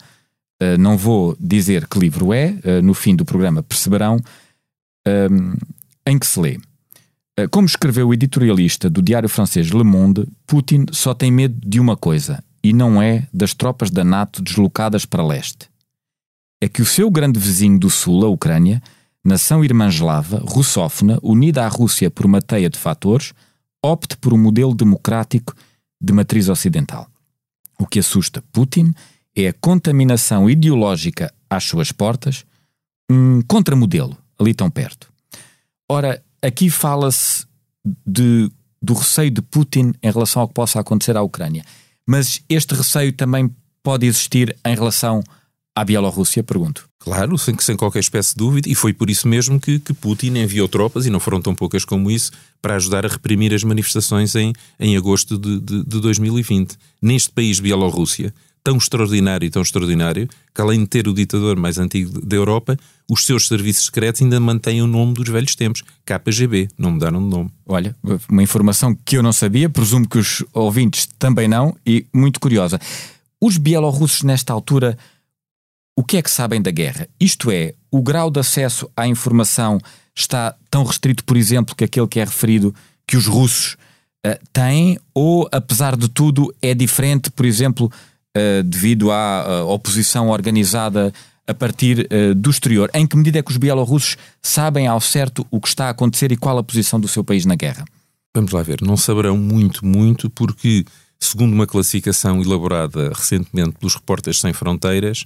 uh, 0.62 0.78
não 0.80 0.98
vou 0.98 1.36
dizer 1.40 1.88
que 1.88 2.00
livro 2.00 2.34
é, 2.34 2.58
uh, 2.64 2.82
no 2.82 2.94
fim 2.94 3.16
do 3.16 3.26
programa 3.26 3.64
perceberão, 3.64 4.20
um, 5.08 5.56
em 6.06 6.20
que 6.20 6.28
se 6.28 6.40
lê. 6.40 6.60
Uh, 7.40 7.50
como 7.50 7.66
escreveu 7.68 8.10
o 8.10 8.14
editorialista 8.14 8.90
do 8.90 9.02
diário 9.02 9.30
francês 9.30 9.70
Le 9.70 9.84
Monde, 9.84 10.28
Putin 10.46 10.86
só 10.92 11.14
tem 11.14 11.32
medo 11.32 11.58
de 11.66 11.80
uma 11.80 11.96
coisa, 11.96 12.44
e 12.64 12.74
não 12.74 13.02
é 13.02 13.28
das 13.34 13.54
tropas 13.54 13.90
da 13.90 14.04
NATO 14.04 14.42
deslocadas 14.42 15.06
para 15.06 15.26
leste 15.26 15.70
é 16.62 16.68
que 16.68 16.82
o 16.82 16.86
seu 16.86 17.10
grande 17.10 17.40
vizinho 17.40 17.80
do 17.80 17.90
sul, 17.90 18.26
a 18.26 18.30
Ucrânia, 18.30 18.82
nação 19.28 19.64
irmã 19.64 19.90
eslava, 19.90 20.42
russófona, 20.46 21.20
unida 21.22 21.66
à 21.66 21.68
Rússia 21.68 22.10
por 22.10 22.26
uma 22.26 22.42
teia 22.42 22.70
de 22.70 22.80
fatores, 22.80 23.34
opte 23.84 24.16
por 24.18 24.34
um 24.34 24.38
modelo 24.38 24.74
democrático 24.74 25.54
de 26.02 26.14
matriz 26.14 26.48
ocidental. 26.50 27.08
O 27.78 27.86
que 27.86 28.00
assusta 28.00 28.42
Putin 28.52 28.94
é 29.36 29.50
a 29.50 29.54
contaminação 29.54 30.50
ideológica 30.50 31.34
às 31.50 31.66
suas 31.66 31.92
portas, 31.92 32.46
um 33.10 33.42
contramodelo 33.42 34.18
ali 34.40 34.54
tão 34.54 34.70
perto. 34.70 35.12
Ora, 35.90 36.24
aqui 36.42 36.70
fala-se 36.70 37.46
do 38.06 38.94
receio 38.94 39.32
de 39.32 39.42
Putin 39.42 39.94
em 40.02 40.12
relação 40.12 40.42
ao 40.42 40.48
que 40.48 40.54
possa 40.54 40.80
acontecer 40.80 41.16
à 41.18 41.22
Ucrânia. 41.22 41.64
Mas 42.06 42.42
este 42.48 42.74
receio 42.74 43.12
também 43.12 43.54
pode 43.84 44.06
existir 44.06 44.56
em 44.66 44.76
relação 44.76 45.22
à 45.78 45.86
Bielorrússia, 45.86 46.44
pergunto. 46.44 46.90
Claro, 46.98 47.38
sem, 47.38 47.56
sem 47.60 47.78
qualquer 47.78 48.00
espécie 48.00 48.32
de 48.32 48.38
dúvida, 48.38 48.68
e 48.68 48.74
foi 48.74 48.94
por 48.94 49.12
isso 49.12 49.28
mesmo 49.28 49.60
que, 49.60 49.78
que 49.78 49.94
Putin 49.94 50.36
enviou 50.38 50.68
tropas, 50.68 51.06
e 51.06 51.12
não 51.12 51.20
foram 51.20 51.40
tão 51.40 51.54
poucas 51.54 51.86
como 51.86 52.10
isso, 52.10 52.32
para 52.60 52.76
ajudar 52.76 53.06
a 53.06 53.10
reprimir 53.10 53.54
as 53.54 53.64
manifestações 53.64 54.36
em, 54.36 54.54
em 54.80 54.98
agosto 54.98 55.38
de, 55.38 55.60
de, 55.60 55.84
de 55.84 56.02
2020. 56.02 56.76
Neste 57.00 57.30
país, 57.30 57.60
Bielorrússia, 57.60 58.34
tão 58.64 58.76
extraordinário 58.76 59.46
e 59.46 59.52
tão 59.52 59.62
extraordinário, 59.62 60.28
que 60.54 60.60
além 60.60 60.80
de 60.80 60.88
ter 60.88 61.08
o 61.08 61.14
ditador 61.14 61.56
mais 61.58 61.78
antigo 61.78 62.26
da 62.26 62.36
Europa, 62.36 62.76
os 63.10 63.24
seus 63.24 63.48
serviços 63.48 63.86
secretos 63.86 64.24
ainda 64.24 64.40
mantêm 64.40 64.82
o 64.82 64.88
nome 64.88 65.14
dos 65.14 65.30
velhos 65.30 65.56
tempos, 65.56 65.84
KGB, 66.04 66.70
não 66.76 66.92
mudaram 66.92 67.24
de 67.24 67.30
nome. 67.30 67.52
Olha, 67.68 67.96
uma 68.28 68.42
informação 68.42 68.98
que 69.06 69.16
eu 69.16 69.22
não 69.22 69.32
sabia, 69.32 69.70
presumo 69.70 70.10
que 70.10 70.18
os 70.18 70.44
ouvintes 70.52 71.08
também 71.20 71.48
não, 71.48 71.78
e 71.86 72.04
muito 72.12 72.40
curiosa. 72.40 72.82
Os 73.40 73.60
bielorrussos, 73.60 74.24
nesta 74.24 74.52
altura, 74.52 74.98
o 75.98 76.04
que 76.04 76.18
é 76.18 76.22
que 76.22 76.30
sabem 76.30 76.62
da 76.62 76.70
guerra? 76.70 77.08
Isto 77.20 77.50
é, 77.50 77.74
o 77.92 78.04
grau 78.04 78.30
de 78.30 78.40
acesso 78.40 78.88
à 78.96 79.08
informação 79.08 79.80
está 80.16 80.56
tão 80.70 80.84
restrito, 80.84 81.24
por 81.24 81.36
exemplo, 81.36 81.76
que 81.76 81.84
aquele 81.84 82.08
que 82.08 82.20
é 82.20 82.24
referido 82.24 82.74
que 83.08 83.18
os 83.18 83.26
russos 83.26 83.74
uh, 84.26 84.38
têm, 84.54 85.00
ou 85.12 85.50
apesar 85.52 85.98
de 85.98 86.08
tudo 86.08 86.54
é 86.62 86.76
diferente, 86.76 87.32
por 87.32 87.48
exemplo, 87.48 87.92
uh, 88.38 88.64
devido 88.64 89.12
à 89.12 89.64
uh, 89.64 89.70
oposição 89.70 90.30
organizada 90.30 91.12
a 91.48 91.54
partir 91.54 92.10
do 92.36 92.50
exterior. 92.50 92.90
Em 92.94 93.08
que 93.08 93.16
medida 93.16 93.40
é 93.40 93.42
que 93.42 93.52
os 93.52 93.56
bielorrussos 93.56 94.18
sabem 94.42 94.86
ao 94.86 95.00
certo 95.00 95.48
o 95.50 95.62
que 95.62 95.70
está 95.70 95.86
a 95.86 95.92
acontecer 95.92 96.30
e 96.30 96.36
qual 96.36 96.58
a 96.58 96.64
posição 96.64 97.00
do 97.00 97.08
seu 97.08 97.24
país 97.24 97.46
na 97.46 97.56
guerra? 97.56 97.86
Vamos 98.36 98.52
lá 98.52 98.62
ver. 98.62 98.82
Não 98.82 98.98
saberão 98.98 99.38
muito, 99.38 99.86
muito, 99.86 100.30
porque, 100.30 100.84
segundo 101.18 101.54
uma 101.54 101.66
classificação 101.66 102.42
elaborada 102.42 103.14
recentemente 103.16 103.78
pelos 103.80 103.96
Repórteres 103.96 104.42
Sem 104.42 104.52
Fronteiras, 104.52 105.26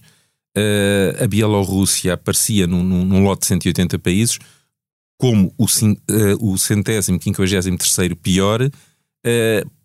uh, 0.57 1.23
a 1.23 1.27
Bielorrússia 1.27 2.13
aparecia 2.13 2.67
num, 2.67 2.83
num, 2.83 3.05
num, 3.05 3.23
lote 3.23 3.41
de 3.41 3.47
180 3.47 3.99
países 3.99 4.39
como 5.17 5.53
o, 5.57 5.65
uh, 5.65 5.67
o 6.39 6.57
centésimo, 6.57 7.19
quinquagésimo 7.19 7.77
terceiro 7.77 8.15
pior, 8.15 8.59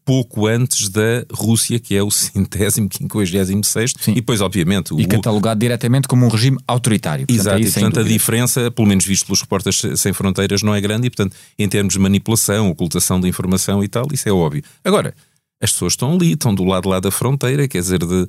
pouco 0.06 0.46
antes 0.46 0.88
da 0.88 1.26
Rússia, 1.32 1.80
que 1.80 1.96
é 1.96 2.02
o 2.02 2.11
centésimo, 2.12 2.88
quinquagésimo 2.88 3.64
sexto, 3.64 4.08
e 4.08 4.14
depois, 4.14 4.40
obviamente... 4.40 4.94
E 4.96 5.04
o... 5.04 5.08
catalogado 5.08 5.58
diretamente 5.58 6.06
como 6.06 6.25
um 6.25 6.28
regime 6.28 6.56
autoritário. 6.66 7.26
Portanto, 7.26 7.40
Exato, 7.40 7.56
aí, 7.56 7.64
e, 7.64 7.73
portanto 7.73 8.00
a 8.00 8.02
diferença, 8.04 8.70
pelo 8.70 8.87
menos 8.87 9.04
visto 9.04 9.26
pelos 9.26 9.40
Repórteres 9.40 9.82
Sem 10.00 10.12
Fronteiras, 10.12 10.62
não 10.62 10.73
é 10.73 10.80
grande 10.80 11.08
e, 11.08 11.11
portanto, 11.11 11.37
em 11.58 11.68
termos 11.68 11.94
de 11.94 11.99
manipulação, 11.99 12.70
ocultação 12.70 13.20
de 13.20 13.28
informação 13.28 13.82
e 13.82 13.88
tal, 13.88 14.06
isso 14.12 14.28
é 14.28 14.32
óbvio. 14.32 14.62
Agora, 14.85 15.12
as 15.61 15.73
pessoas 15.73 15.94
estão 15.94 16.14
ali, 16.14 16.35
estão 16.35 16.54
do 16.54 16.64
lado 16.64 16.88
lá 16.88 17.00
da 17.00 17.11
fronteira, 17.11 17.66
quer 17.66 17.80
dizer, 17.80 17.99
de, 17.99 18.26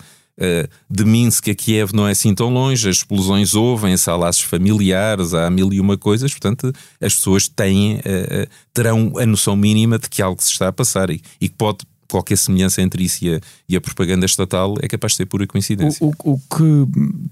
de 0.90 1.04
Minsk 1.04 1.50
a 1.50 1.56
Kiev 1.56 1.92
não 1.94 2.08
é 2.08 2.12
assim 2.12 2.34
tão 2.36 2.50
longe, 2.50 2.88
as 2.88 2.98
explosões 2.98 3.56
ouvem-se, 3.56 4.10
há 4.10 4.16
laços 4.16 4.44
familiares, 4.44 5.34
há 5.34 5.50
mil 5.50 5.74
e 5.74 5.80
uma 5.80 5.98
coisas, 5.98 6.32
portanto 6.32 6.72
as 7.02 7.16
pessoas 7.16 7.48
têm, 7.48 7.96
eh, 8.06 8.28
eh, 8.30 8.48
terão 8.74 9.14
a 9.18 9.26
noção 9.26 9.56
mínima 9.56 9.98
de 9.98 10.08
que 10.10 10.22
algo 10.22 10.42
se 10.42 10.52
está 10.52 10.68
a 10.68 10.72
passar 10.72 11.10
e, 11.10 11.20
que 11.40 11.50
pode 11.50 11.80
qualquer 12.08 12.38
semelhança 12.38 12.82
entre 12.82 13.04
isso 13.04 13.26
e 13.26 13.36
a, 13.36 13.40
e 13.68 13.76
a, 13.76 13.82
propaganda 13.82 14.26
estatal 14.26 14.76
é 14.80 14.88
capaz 14.88 15.14
de 15.14 15.18
ser 15.18 15.26
pura 15.26 15.46
coincidência. 15.48 16.06
O, 16.06 16.14
o, 16.24 16.34
o, 16.34 16.38
que 16.38 16.88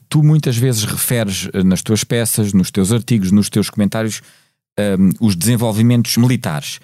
tu 0.09 0.23
muitas 0.23 0.57
vezes 0.57 0.83
referes 0.83 1.47
nas 1.63 1.81
tuas 1.81 2.03
peças, 2.03 2.53
nos 2.53 2.71
teus 2.71 2.91
artigos, 2.91 3.31
nos 3.31 3.49
teus 3.49 3.69
comentários, 3.69 4.21
um, 4.77 5.11
os 5.25 5.35
desenvolvimentos 5.35 6.17
militares. 6.17 6.79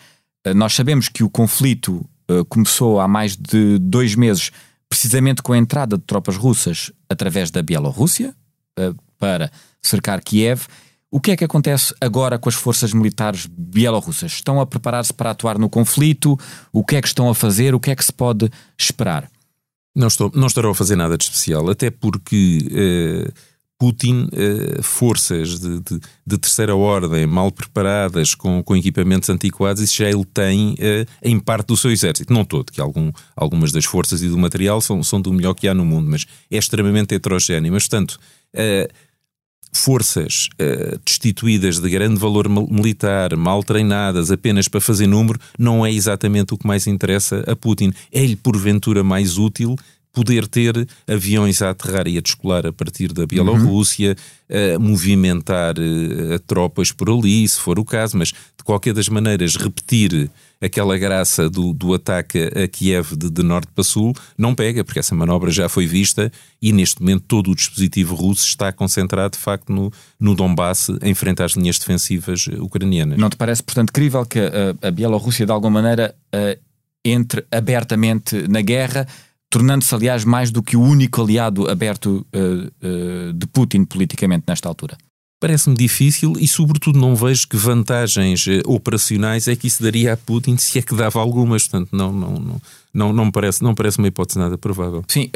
Nós 0.56 0.74
sabemos 0.74 1.10
que 1.10 1.24
o 1.24 1.30
conflito 1.30 2.06
uh, 2.30 2.46
começou 2.46 3.00
há 3.00 3.08
mais 3.08 3.36
de 3.36 3.78
dois 3.78 4.16
meses 4.16 4.52
precisamente 4.92 5.42
com 5.42 5.54
a 5.54 5.58
entrada 5.58 5.98
de 5.98 6.04
tropas 6.04 6.36
russas 6.36 6.92
através 7.10 7.50
da 7.50 7.62
Bielorrússia 7.62 8.36
uh, 8.78 8.94
para 9.18 9.50
cercar 9.82 10.22
Kiev. 10.22 10.66
O 11.10 11.22
que 11.22 11.32
é 11.32 11.38
que 11.38 11.46
acontece 11.46 11.96
agora 12.02 12.38
com 12.38 12.50
as 12.50 12.56
forças 12.56 12.92
militares 12.92 13.46
bielorrussas? 13.46 14.34
Estão 14.34 14.60
a 14.60 14.66
preparar-se 14.66 15.14
para 15.14 15.32
atuar 15.32 15.58
no 15.58 15.70
conflito? 15.70 16.38
O 16.74 16.84
que 16.84 16.98
é 16.98 17.02
que 17.02 17.08
estão 17.08 17.30
a 17.30 17.36
fazer? 17.36 17.74
O 17.74 17.80
que 17.80 17.90
é 17.90 17.96
que 17.96 18.04
se 18.04 18.12
pode 18.12 18.50
esperar? 18.78 19.32
Não, 19.96 20.08
estou, 20.08 20.30
não 20.36 20.48
estarão 20.48 20.72
a 20.72 20.76
fazer 20.76 20.98
nada 20.98 21.18
de 21.18 21.24
especial, 21.24 21.70
até 21.70 21.90
porque 21.90 22.68
uh, 22.68 23.34
Putin, 23.82 24.28
uh, 24.32 24.84
forças 24.84 25.60
de, 25.60 25.80
de, 25.80 26.00
de, 26.28 26.38
terceira 26.38 26.76
ordem, 26.76 27.26
mal 27.26 27.52
preparadas, 27.52 28.36
com, 28.36 28.62
com 28.62 28.76
equipamentos 28.76 29.28
antiquados, 29.28 29.82
isso 29.82 29.98
já 29.98 30.08
ele 30.08 30.24
tem 30.24 30.74
uh, 30.74 31.08
em 31.24 31.40
parte 31.40 31.70
do 31.70 31.76
seu 31.76 31.90
exército. 31.90 32.32
Não 32.32 32.46
todo, 32.46 32.72
que 32.72 32.80
algum, 32.80 33.12
algumas 33.36 33.72
das 33.72 33.84
forças 33.84 34.22
e 34.22 34.30
do 34.30 34.38
material 34.38 34.82
são, 34.82 35.02
são 35.02 35.20
do 35.20 35.34
melhor 35.34 35.56
que 35.56 35.68
há 35.68 35.74
no 35.74 35.84
mundo, 35.84 36.08
mas 36.08 36.28
é 36.52 36.58
extremamente 36.58 37.16
heterogéneo. 37.16 37.74
Mas, 37.74 37.88
portanto, 37.88 38.20
uh, 38.54 38.94
forças 39.74 40.48
destituídas 41.04 41.80
de 41.80 41.90
grande 41.90 42.20
valor 42.20 42.48
militar, 42.50 43.36
mal 43.36 43.64
treinadas, 43.64 44.30
apenas 44.30 44.68
para 44.68 44.82
fazer 44.82 45.08
número, 45.08 45.40
não 45.58 45.84
é 45.84 45.92
exatamente 45.92 46.54
o 46.54 46.58
que 46.58 46.68
mais 46.68 46.86
interessa 46.86 47.44
a 47.48 47.56
Putin. 47.56 47.92
É-lhe, 48.12 48.36
porventura, 48.36 49.04
mais 49.04 49.40
útil 49.40 49.76
poder 50.14 50.48
ter 50.48 50.88
aviões 51.08 51.62
a 51.62 51.70
aterrar 51.70 52.08
e 52.08 52.18
a 52.18 52.22
descolar 52.22 52.68
a 52.68 52.74
partir 52.74 53.14
da 53.14 53.26
Bielorrússia, 53.26 54.16
uhum. 54.50 54.80
movimentar 54.80 55.76
uh, 55.80 56.40
tropas 56.46 56.92
por 56.92 57.10
ali, 57.10 57.48
se 57.48 57.60
for 57.60 57.80
o 57.80 57.86
caso, 57.86 58.18
mas 58.18 58.30
de 58.30 58.64
qualquer 58.64 58.94
das 58.94 59.08
maneiras 59.08 59.56
repetir 59.56 60.30
aquela 60.62 60.98
graça 60.98 61.50
do, 61.50 61.74
do 61.74 61.94
ataque 61.94 62.52
a 62.56 62.68
Kiev 62.68 63.16
de, 63.16 63.30
de, 63.30 63.42
norte 63.42 63.70
para 63.74 63.84
sul 63.84 64.14
não 64.38 64.54
pega, 64.54 64.84
porque 64.84 65.00
essa 65.00 65.16
manobra 65.16 65.50
já 65.50 65.68
foi 65.68 65.88
vista 65.88 66.32
e 66.62 66.72
neste 66.72 67.02
momento 67.02 67.24
todo 67.28 67.50
o 67.50 67.56
dispositivo 67.56 68.14
russo 68.14 68.46
está 68.46 68.72
concentrado 68.72 69.32
de 69.32 69.40
facto 69.40 69.74
no, 69.74 69.92
no 70.20 70.36
Donbass 70.36 70.90
em 71.02 71.16
frente 71.16 71.42
às 71.42 71.54
linhas 71.54 71.80
defensivas 71.80 72.48
ucranianas. 72.60 73.18
Não 73.18 73.30
te 73.30 73.38
parece, 73.38 73.64
portanto, 73.64 73.92
crível 73.92 74.24
que 74.26 74.40
a, 74.40 74.88
a 74.88 74.92
Bielorrússia 74.92 75.46
de 75.46 75.52
alguma 75.52 75.82
maneira 75.82 76.14
uh, 76.36 76.60
entre 77.04 77.44
abertamente 77.52 78.48
na 78.48 78.62
guerra? 78.62 79.08
Tornando-se, 79.52 79.94
aliás, 79.94 80.24
mais 80.24 80.50
do 80.50 80.64
que 80.64 80.78
o 80.78 80.82
único 80.82 81.22
aliado 81.22 81.70
aberto 81.70 82.26
uh, 82.34 82.88
uh, 82.88 83.34
de 83.34 83.46
Putin 83.48 83.84
politicamente 83.84 84.46
nesta 84.48 84.68
altura? 84.68 84.98
Parece-me 85.42 85.76
difícil 85.76 86.34
e, 86.40 86.48
sobretudo, 86.48 86.98
não 86.98 87.16
vejo 87.16 87.48
que 87.48 87.58
vantagens 87.58 88.48
uh, 88.48 88.62
operacionais 88.66 89.50
é 89.50 89.56
que 89.56 89.68
isso 89.68 89.84
daria 89.84 90.14
a 90.14 90.18
Putin, 90.18 90.56
se 90.56 90.80
é 90.80 90.82
que 90.82 90.96
dava 90.96 91.20
algumas. 91.20 91.68
Portanto, 91.68 91.90
não, 91.92 92.14
não, 92.14 92.32
não, 92.40 92.62
não, 92.94 93.14
não, 93.14 93.26
me, 93.26 93.32
parece, 93.32 93.62
não 93.62 93.76
parece 93.76 93.98
uma 94.00 94.08
hipótese 94.08 94.40
nada 94.40 94.58
provável. 94.58 95.04
Sim, 95.08 95.30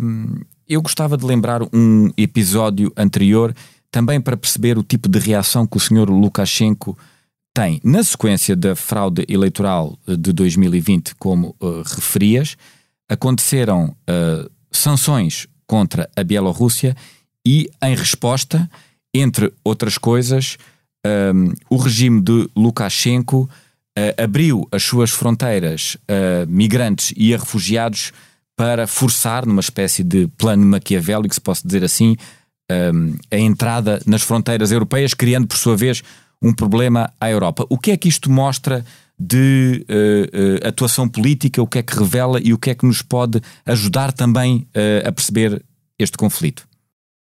um, 0.00 0.36
eu 0.68 0.80
gostava 0.80 1.16
de 1.16 1.24
lembrar 1.24 1.60
um 1.72 2.10
episódio 2.16 2.92
anterior, 2.96 3.52
também 3.90 4.20
para 4.20 4.36
perceber 4.36 4.78
o 4.78 4.84
tipo 4.84 5.08
de 5.08 5.18
reação 5.18 5.66
que 5.66 5.76
o 5.76 5.80
senhor 5.80 6.08
Lukashenko 6.08 6.96
tem 7.52 7.80
na 7.82 8.04
sequência 8.04 8.54
da 8.54 8.76
fraude 8.76 9.24
eleitoral 9.28 9.98
de 10.06 10.32
2020, 10.32 11.16
como 11.16 11.56
referias 11.96 12.56
aconteceram 13.08 13.96
uh, 14.08 14.50
sanções 14.70 15.46
contra 15.66 16.08
a 16.16 16.22
Bielorrússia 16.22 16.96
e, 17.46 17.70
em 17.82 17.94
resposta, 17.94 18.68
entre 19.14 19.52
outras 19.64 19.96
coisas, 19.96 20.58
um, 21.06 21.52
o 21.70 21.76
regime 21.76 22.20
de 22.20 22.48
Lukashenko 22.54 23.42
uh, 23.42 24.22
abriu 24.22 24.68
as 24.70 24.82
suas 24.82 25.10
fronteiras 25.10 25.96
a 26.08 26.46
migrantes 26.46 27.12
e 27.16 27.34
a 27.34 27.38
refugiados 27.38 28.12
para 28.56 28.86
forçar, 28.86 29.46
numa 29.46 29.60
espécie 29.60 30.02
de 30.02 30.26
plano 30.36 30.66
maquiavélico, 30.66 31.32
se 31.32 31.40
posso 31.40 31.64
dizer 31.64 31.84
assim, 31.84 32.16
um, 32.70 33.14
a 33.30 33.38
entrada 33.38 34.02
nas 34.04 34.22
fronteiras 34.22 34.72
europeias, 34.72 35.14
criando, 35.14 35.46
por 35.46 35.56
sua 35.56 35.76
vez, 35.76 36.02
um 36.42 36.52
problema 36.52 37.12
à 37.20 37.30
Europa. 37.30 37.64
O 37.68 37.78
que 37.78 37.92
é 37.92 37.96
que 37.96 38.08
isto 38.08 38.30
mostra 38.30 38.84
de 39.18 39.84
uh, 39.88 40.64
uh, 40.64 40.68
atuação 40.68 41.08
política, 41.08 41.60
o 41.60 41.66
que 41.66 41.78
é 41.78 41.82
que 41.82 41.98
revela 41.98 42.40
e 42.42 42.52
o 42.52 42.58
que 42.58 42.70
é 42.70 42.74
que 42.74 42.86
nos 42.86 43.02
pode 43.02 43.40
ajudar 43.66 44.12
também 44.12 44.66
uh, 44.68 45.08
a 45.08 45.12
perceber 45.12 45.62
este 45.98 46.16
conflito? 46.16 46.68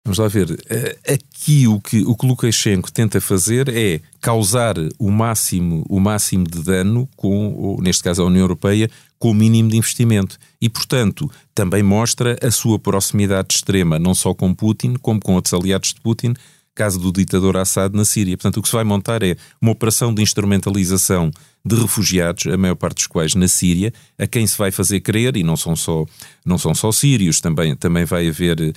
Vamos 0.03 0.17
lá 0.17 0.27
ver. 0.27 0.59
Aqui 1.07 1.67
o 1.67 1.79
que, 1.79 2.01
o 2.01 2.17
Lukashenko 2.23 2.91
tenta 2.91 3.21
fazer 3.21 3.69
é 3.69 3.99
causar 4.19 4.73
o 4.97 5.11
máximo, 5.11 5.85
o 5.87 5.99
máximo 5.99 6.43
de 6.43 6.63
dano, 6.63 7.07
com, 7.15 7.77
neste 7.79 8.01
caso 8.01 8.23
a 8.23 8.25
União 8.25 8.41
Europeia, 8.41 8.89
com 9.19 9.29
o 9.29 9.33
mínimo 9.35 9.69
de 9.69 9.77
investimento. 9.77 10.39
E, 10.59 10.67
portanto, 10.67 11.29
também 11.53 11.83
mostra 11.83 12.35
a 12.41 12.49
sua 12.49 12.79
proximidade 12.79 13.53
extrema, 13.53 13.99
não 13.99 14.15
só 14.15 14.33
com 14.33 14.55
Putin, 14.55 14.95
como 14.95 15.19
com 15.19 15.35
outros 15.35 15.53
aliados 15.53 15.93
de 15.93 16.01
Putin, 16.01 16.33
caso 16.75 16.99
do 16.99 17.11
ditador 17.11 17.57
Assad 17.57 17.95
na 17.95 18.05
Síria. 18.05 18.37
Portanto, 18.37 18.57
o 18.57 18.61
que 18.61 18.69
se 18.69 18.75
vai 18.75 18.83
montar 18.83 19.23
é 19.23 19.35
uma 19.61 19.71
operação 19.71 20.13
de 20.13 20.21
instrumentalização 20.21 21.31
de 21.63 21.75
refugiados, 21.75 22.47
a 22.47 22.57
maior 22.57 22.75
parte 22.75 22.95
dos 22.95 23.07
quais 23.07 23.35
na 23.35 23.47
Síria, 23.47 23.93
a 24.17 24.25
quem 24.25 24.47
se 24.47 24.57
vai 24.57 24.71
fazer 24.71 24.99
crer, 25.01 25.37
e 25.37 25.43
não 25.43 25.55
são 25.55 25.75
só, 25.75 26.05
não 26.43 26.57
são 26.57 26.73
só 26.73 26.91
sírios, 26.91 27.39
também, 27.39 27.75
também 27.75 28.03
vai 28.03 28.27
haver 28.27 28.59
uh, 28.59 28.73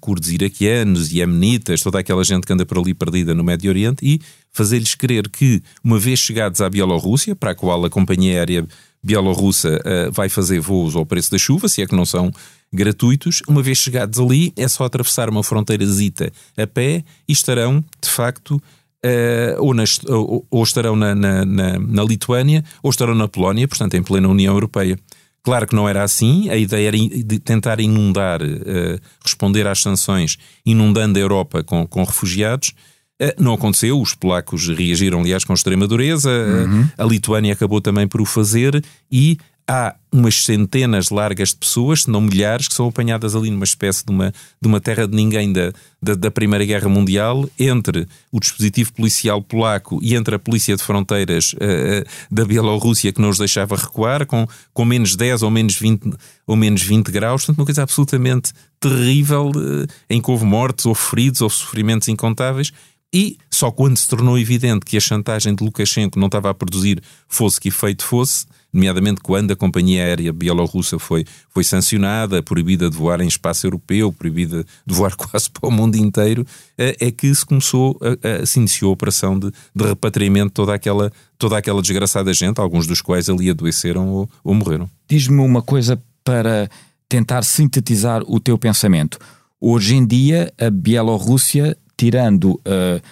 curdos 0.00 0.30
iraquianos, 0.30 1.10
iemenitas, 1.12 1.80
toda 1.80 1.98
aquela 1.98 2.22
gente 2.22 2.46
que 2.46 2.52
anda 2.52 2.66
por 2.66 2.78
ali 2.78 2.92
perdida 2.92 3.34
no 3.34 3.42
Médio 3.42 3.70
Oriente, 3.70 4.04
e 4.04 4.20
fazer-lhes 4.52 4.94
crer 4.94 5.30
que, 5.30 5.62
uma 5.82 5.98
vez 5.98 6.18
chegados 6.18 6.60
à 6.60 6.68
Bielorrússia, 6.68 7.34
para 7.34 7.52
a 7.52 7.54
qual 7.54 7.84
a 7.86 7.90
companhia 7.90 8.34
aérea 8.34 8.66
bielorrussa 9.02 9.80
uh, 9.80 10.12
vai 10.12 10.28
fazer 10.28 10.60
voos 10.60 10.94
ao 10.94 11.06
preço 11.06 11.30
da 11.30 11.38
chuva, 11.38 11.68
se 11.68 11.82
é 11.82 11.86
que 11.86 11.94
não 11.94 12.04
são 12.04 12.30
gratuitos, 12.72 13.42
uma 13.48 13.62
vez 13.62 13.78
chegados 13.78 14.18
ali, 14.18 14.52
é 14.56 14.68
só 14.68 14.84
atravessar 14.84 15.28
uma 15.28 15.42
fronteira 15.42 15.84
zita 15.86 16.32
a 16.56 16.66
pé 16.66 17.02
e 17.28 17.32
estarão, 17.32 17.84
de 18.02 18.08
facto, 18.08 18.60
Uh, 19.02 19.56
ou, 19.58 19.72
nas, 19.72 19.98
ou, 20.04 20.46
ou, 20.50 20.62
estarão 20.62 20.94
na, 20.94 21.14
na, 21.14 21.42
na, 21.42 21.78
na, 21.78 22.04
Lituânia 22.04 22.62
ou 22.82 22.90
estarão 22.90 23.14
na 23.14 23.26
Polónia, 23.26 23.66
portanto, 23.66 23.94
em 23.94 24.02
plena 24.02 24.28
União 24.28 24.52
Europeia. 24.52 24.98
Claro 25.42 25.66
que 25.66 25.74
não 25.74 25.88
era 25.88 26.02
assim, 26.02 26.50
a 26.50 26.56
ideia 26.58 26.88
era 26.88 26.98
de 26.98 27.38
tentar 27.38 27.80
inundar, 27.80 28.42
uh, 28.42 29.00
responder 29.24 29.66
às 29.66 29.80
sanções, 29.80 30.36
inundando 30.66 31.18
a 31.18 31.22
Europa 31.22 31.64
com, 31.64 31.86
com 31.86 32.04
refugiados. 32.04 32.74
Uh, 33.20 33.42
não 33.42 33.54
aconteceu, 33.54 34.00
os 34.00 34.14
polacos 34.14 34.68
reagiram, 34.68 35.20
aliás, 35.20 35.44
com 35.44 35.52
extrema 35.52 35.86
dureza, 35.86 36.30
uhum. 36.30 36.88
a 36.96 37.04
Lituânia 37.04 37.52
acabou 37.52 37.80
também 37.80 38.08
por 38.08 38.20
o 38.20 38.24
fazer 38.24 38.82
e 39.12 39.36
há 39.70 39.94
umas 40.12 40.42
centenas 40.42 41.10
largas 41.10 41.50
de 41.50 41.56
pessoas, 41.56 42.02
se 42.02 42.10
não 42.10 42.20
milhares, 42.20 42.66
que 42.66 42.74
são 42.74 42.88
apanhadas 42.88 43.36
ali 43.36 43.52
numa 43.52 43.64
espécie 43.64 44.04
de 44.04 44.10
uma, 44.10 44.34
de 44.60 44.66
uma 44.66 44.80
terra 44.80 45.06
de 45.06 45.14
ninguém 45.14 45.52
da, 45.52 45.72
da, 46.02 46.14
da, 46.16 46.30
Primeira 46.30 46.64
Guerra 46.64 46.88
Mundial, 46.88 47.48
entre 47.56 48.08
o 48.32 48.40
dispositivo 48.40 48.92
policial 48.92 49.40
polaco 49.40 50.00
e 50.02 50.16
entre 50.16 50.34
a 50.34 50.38
polícia 50.40 50.74
de 50.76 50.82
fronteiras 50.82 51.52
uh, 51.52 52.04
da 52.28 52.44
Bielorrússia 52.44 53.12
que 53.12 53.20
não 53.20 53.28
os 53.28 53.38
deixava 53.38 53.76
recuar, 53.76 54.26
com, 54.26 54.44
com 54.74 54.84
menos 54.84 55.14
10 55.14 55.42
ou 55.44 55.50
menos 55.52 55.76
20, 55.76 56.14
ou 56.48 56.56
menos 56.56 56.82
20 56.82 57.12
graus. 57.12 57.42
Portanto, 57.42 57.60
uma 57.60 57.66
coisa 57.66 57.84
absolutamente 57.84 58.52
terrível, 58.80 59.52
uh, 59.54 59.86
em 60.08 60.20
que 60.20 60.30
houve 60.32 60.44
mortes 60.44 60.84
ou 60.84 60.96
feridos 60.96 61.42
ou 61.42 61.48
sofrimentos 61.48 62.08
incontáveis. 62.08 62.72
E 63.12 63.36
só 63.50 63.70
quando 63.70 63.96
se 63.96 64.08
tornou 64.08 64.38
evidente 64.38 64.86
que 64.86 64.96
a 64.96 65.00
chantagem 65.00 65.54
de 65.54 65.64
Lukashenko 65.64 66.18
não 66.18 66.26
estava 66.26 66.50
a 66.50 66.54
produzir 66.54 67.02
fosse 67.26 67.60
que 67.60 67.68
efeito 67.68 68.04
fosse, 68.04 68.46
nomeadamente 68.72 69.20
quando 69.20 69.50
a 69.50 69.56
companhia 69.56 70.04
aérea 70.04 70.32
bielorrussa 70.32 70.96
foi, 70.98 71.24
foi 71.48 71.64
sancionada, 71.64 72.40
proibida 72.40 72.88
de 72.88 72.96
voar 72.96 73.20
em 73.20 73.26
espaço 73.26 73.66
europeu, 73.66 74.12
proibida 74.12 74.64
de 74.86 74.94
voar 74.94 75.14
quase 75.18 75.50
para 75.50 75.68
o 75.68 75.72
mundo 75.72 75.96
inteiro, 75.96 76.46
é, 76.78 76.96
é 77.00 77.10
que 77.10 77.34
se 77.34 77.44
começou, 77.44 77.98
a, 78.00 78.42
a, 78.42 78.46
se 78.46 78.60
iniciou 78.60 78.90
a 78.90 78.92
operação 78.92 79.36
de, 79.36 79.50
de 79.74 79.84
repatriamento 79.84 80.48
de 80.48 80.54
toda 80.54 80.72
aquela, 80.72 81.12
toda 81.36 81.58
aquela 81.58 81.82
desgraçada 81.82 82.32
gente, 82.32 82.60
alguns 82.60 82.86
dos 82.86 83.00
quais 83.02 83.28
ali 83.28 83.50
adoeceram 83.50 84.08
ou, 84.08 84.30
ou 84.44 84.54
morreram. 84.54 84.88
Diz-me 85.08 85.40
uma 85.40 85.62
coisa 85.62 86.00
para 86.22 86.70
tentar 87.08 87.42
sintetizar 87.42 88.22
o 88.24 88.38
teu 88.38 88.56
pensamento. 88.56 89.18
Hoje 89.60 89.96
em 89.96 90.06
dia, 90.06 90.52
a 90.58 90.70
Bielorrússia, 90.70 91.76
tirando 92.00 92.52
uh, 92.52 93.02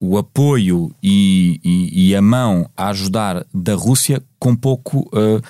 o 0.00 0.16
apoio 0.16 0.94
e, 1.02 1.60
e, 1.64 2.10
e, 2.10 2.14
a 2.14 2.22
mão 2.22 2.70
a 2.76 2.90
ajudar 2.90 3.44
da 3.52 3.74
Rússia 3.74 4.22
com 4.38 4.54
pouco 4.54 5.00
uh, 5.08 5.42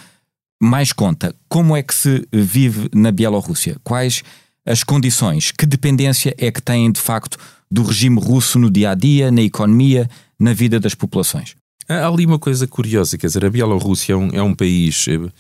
mais 0.59 0.91
conta. 0.91 1.35
Como 1.51 1.77
é 1.77 1.83
que 1.83 1.95
se 1.95 2.27
vive 2.33 2.89
na 2.95 3.13
Bielorrússia? 3.13 3.77
Quais 3.85 4.23
as 4.65 4.83
condições? 4.83 5.51
Que 5.53 5.67
dependência 5.67 6.35
é 6.39 6.51
que 6.51 6.63
têm 6.63 6.91
de 6.91 6.99
facto 6.99 7.37
do 7.71 7.83
regime 7.83 8.19
russo 8.19 8.59
no 8.59 8.71
dia 8.71 8.93
a 8.93 8.95
dia, 8.95 9.31
na 9.31 9.43
economia, 9.43 10.09
na 10.41 10.55
vida 10.55 10.81
das 10.81 10.95
populações? 10.95 11.55
Há 11.87 12.09
ali 12.09 12.25
uma 12.25 12.39
coisa 12.39 12.67
curiosa, 12.67 13.19
quer 13.19 13.27
dizer, 13.27 13.45
a 13.45 13.51
Bielorrússia 13.51 14.15
é 14.15 14.17
um, 14.17 14.31
é 14.33 14.43
um 14.43 14.55
país 14.55 15.05
eh, 15.09 15.31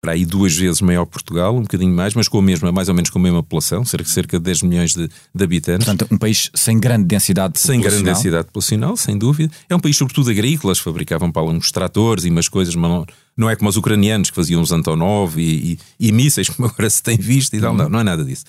para 0.00 0.12
aí 0.12 0.24
duas 0.24 0.56
vezes 0.56 0.80
maior 0.80 1.04
que 1.04 1.12
Portugal, 1.12 1.56
um 1.56 1.62
bocadinho 1.62 1.92
mais, 1.92 2.14
mas 2.14 2.28
com 2.28 2.38
a 2.38 2.42
mesma, 2.42 2.70
mais 2.70 2.88
ou 2.88 2.94
menos 2.94 3.10
com 3.10 3.18
a 3.18 3.22
mesma 3.22 3.42
população, 3.42 3.84
cerca, 3.84 4.08
cerca 4.08 4.38
de 4.38 4.44
10 4.44 4.62
milhões 4.62 4.94
de, 4.94 5.08
de 5.34 5.44
habitantes. 5.44 5.86
Portanto, 5.86 6.08
um 6.12 6.16
país 6.16 6.50
sem 6.54 6.78
grande 6.78 7.04
densidade 7.04 7.58
Sem 7.58 7.80
grande 7.80 8.04
densidade 8.04 8.46
populacional, 8.46 8.96
sem 8.96 9.18
dúvida. 9.18 9.52
É 9.68 9.74
um 9.74 9.80
país 9.80 9.96
sobretudo 9.96 10.30
agrícolas, 10.30 10.78
fabricavam 10.78 11.32
para 11.32 11.42
uns 11.42 11.72
tratores 11.72 12.24
e 12.24 12.30
umas 12.30 12.48
coisas, 12.48 12.74
mas 12.76 12.90
não, 12.90 13.06
não 13.36 13.50
é 13.50 13.56
como 13.56 13.68
os 13.68 13.76
ucranianos 13.76 14.30
que 14.30 14.36
faziam 14.36 14.62
os 14.62 14.70
Antonov 14.70 15.36
e, 15.36 15.78
e, 15.98 16.08
e 16.08 16.12
mísseis, 16.12 16.48
como 16.50 16.68
agora 16.68 16.88
se 16.88 17.02
tem 17.02 17.16
visto 17.16 17.54
e 17.54 17.60
tal, 17.60 17.74
não, 17.74 17.88
não 17.88 17.98
é 17.98 18.04
nada 18.04 18.24
disso. 18.24 18.44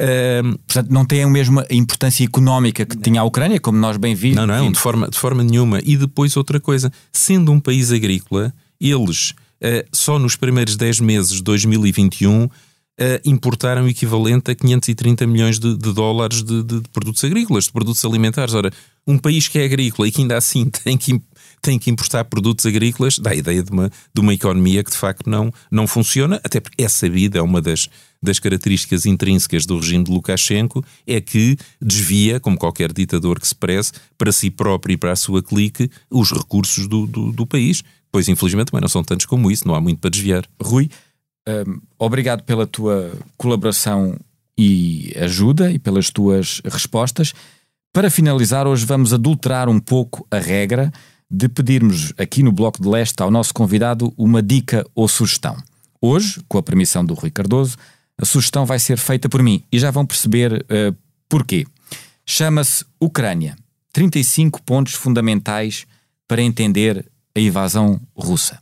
Um, 0.00 0.52
Portanto, 0.66 0.90
não 0.90 1.04
tem 1.04 1.22
a 1.22 1.28
mesma 1.28 1.66
importância 1.70 2.24
económica 2.24 2.84
que 2.86 2.96
tinha 2.96 3.20
a 3.20 3.24
Ucrânia, 3.24 3.60
como 3.60 3.78
nós 3.78 3.96
bem 3.96 4.14
vimos. 4.14 4.36
Não, 4.36 4.46
não, 4.46 4.70
de 4.70 4.78
forma, 4.78 5.08
de 5.08 5.18
forma 5.18 5.42
nenhuma. 5.42 5.80
E 5.82 5.96
depois 5.96 6.36
outra 6.36 6.60
coisa, 6.60 6.90
sendo 7.12 7.52
um 7.52 7.60
país 7.60 7.92
agrícola, 7.92 8.52
eles 8.80 9.34
só 9.92 10.18
nos 10.18 10.36
primeiros 10.36 10.76
10 10.76 11.00
meses 11.00 11.32
de 11.36 11.42
2021 11.42 12.48
uh, 13.00 13.20
importaram 13.24 13.84
o 13.84 13.88
equivalente 13.88 14.50
a 14.50 14.54
530 14.54 15.26
milhões 15.26 15.58
de, 15.58 15.76
de 15.76 15.92
dólares 15.92 16.42
de, 16.42 16.62
de, 16.62 16.80
de, 16.80 16.88
produtos 16.90 17.24
agrícolas, 17.24 17.64
de 17.64 17.72
produtos 17.72 18.04
alimentares. 18.04 18.54
Ora, 18.54 18.70
um 19.06 19.18
país 19.18 19.48
que 19.48 19.58
é 19.58 19.64
agrícola 19.64 20.06
e 20.06 20.12
que 20.12 20.20
ainda 20.20 20.36
assim 20.36 20.68
tem 20.84 20.96
que, 20.96 21.20
tem 21.62 21.78
que 21.78 21.90
importar 21.90 22.24
produtos 22.24 22.66
agrícolas, 22.66 23.18
dá 23.18 23.30
a 23.30 23.34
ideia 23.34 23.62
de 23.62 23.70
uma, 23.70 23.90
de 24.14 24.20
uma 24.20 24.34
economia 24.34 24.84
que 24.84 24.90
de 24.90 24.96
facto 24.96 25.28
não, 25.28 25.52
não 25.70 25.86
funciona, 25.86 26.40
até 26.44 26.60
porque 26.60 26.82
é 26.82 26.88
sabida, 26.88 27.38
é 27.38 27.42
uma 27.42 27.60
das, 27.60 27.88
das 28.22 28.38
características 28.38 29.06
intrínsecas 29.06 29.64
do 29.64 29.78
regime 29.78 30.04
de 30.04 30.10
Lukashenko, 30.10 30.84
é 31.06 31.20
que 31.20 31.56
desvia, 31.80 32.38
como 32.38 32.58
qualquer 32.58 32.92
ditador 32.92 33.40
que 33.40 33.48
se 33.48 33.54
preze, 33.54 33.92
para 34.18 34.32
si 34.32 34.50
próprio 34.50 34.94
e 34.94 34.96
para 34.96 35.12
a 35.12 35.16
sua 35.16 35.42
clique, 35.42 35.90
os 36.10 36.30
recursos 36.30 36.86
do, 36.86 37.06
do, 37.06 37.32
do 37.32 37.46
país. 37.46 37.82
Pois, 38.12 38.28
infelizmente, 38.28 38.70
também 38.70 38.82
não 38.82 38.88
são 38.88 39.04
tantos 39.04 39.26
como 39.26 39.50
isso, 39.50 39.66
não 39.66 39.74
há 39.74 39.80
muito 39.80 40.00
para 40.00 40.10
desviar. 40.10 40.44
Rui, 40.60 40.90
um, 41.48 41.80
obrigado 41.98 42.42
pela 42.42 42.66
tua 42.66 43.12
colaboração 43.36 44.18
e 44.58 45.12
ajuda 45.16 45.70
e 45.70 45.78
pelas 45.78 46.10
tuas 46.10 46.60
respostas. 46.64 47.32
Para 47.92 48.10
finalizar, 48.10 48.66
hoje 48.66 48.84
vamos 48.84 49.12
adulterar 49.12 49.68
um 49.68 49.80
pouco 49.80 50.26
a 50.30 50.38
regra 50.38 50.92
de 51.30 51.48
pedirmos 51.48 52.12
aqui 52.18 52.42
no 52.42 52.52
Bloco 52.52 52.82
de 52.82 52.88
Leste 52.88 53.22
ao 53.22 53.30
nosso 53.30 53.54
convidado 53.54 54.12
uma 54.16 54.42
dica 54.42 54.84
ou 54.94 55.08
sugestão. 55.08 55.56
Hoje, 56.00 56.40
com 56.48 56.58
a 56.58 56.62
permissão 56.62 57.04
do 57.04 57.14
Rui 57.14 57.30
Cardoso, 57.30 57.76
a 58.18 58.24
sugestão 58.24 58.66
vai 58.66 58.78
ser 58.78 58.98
feita 58.98 59.28
por 59.28 59.42
mim 59.42 59.62
e 59.70 59.78
já 59.78 59.90
vão 59.90 60.04
perceber 60.04 60.64
uh, 60.64 60.96
porquê. 61.28 61.66
Chama-se 62.26 62.84
Ucrânia. 63.00 63.56
35 63.92 64.62
pontos 64.62 64.94
fundamentais 64.94 65.86
para 66.28 66.42
entender 66.42 67.04
a 67.40 67.48
invasão 67.48 68.00
russa. 68.14 68.58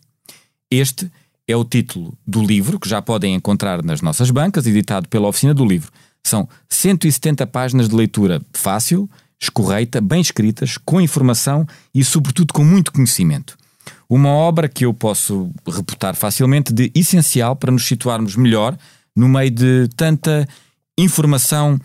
Este 0.70 1.10
é 1.46 1.56
o 1.56 1.64
título 1.64 2.16
do 2.26 2.42
livro 2.44 2.78
que 2.78 2.88
já 2.88 3.02
podem 3.02 3.34
encontrar 3.34 3.82
nas 3.82 4.00
nossas 4.00 4.30
bancas, 4.30 4.66
editado 4.66 5.08
pela 5.08 5.28
Oficina 5.28 5.54
do 5.54 5.64
Livro. 5.64 5.90
São 6.22 6.48
170 6.68 7.46
páginas 7.46 7.88
de 7.88 7.94
leitura 7.94 8.40
fácil, 8.52 9.08
escorreita, 9.40 10.00
bem 10.00 10.20
escritas, 10.20 10.76
com 10.76 11.00
informação 11.00 11.66
e, 11.94 12.04
sobretudo, 12.04 12.52
com 12.52 12.64
muito 12.64 12.92
conhecimento. 12.92 13.56
Uma 14.08 14.30
obra 14.30 14.68
que 14.68 14.84
eu 14.84 14.92
posso 14.92 15.50
reputar 15.66 16.14
facilmente 16.14 16.72
de 16.72 16.90
essencial 16.94 17.56
para 17.56 17.72
nos 17.72 17.86
situarmos 17.86 18.36
melhor 18.36 18.76
no 19.16 19.28
meio 19.28 19.50
de 19.50 19.88
tanta 19.96 20.46
informação 20.98 21.80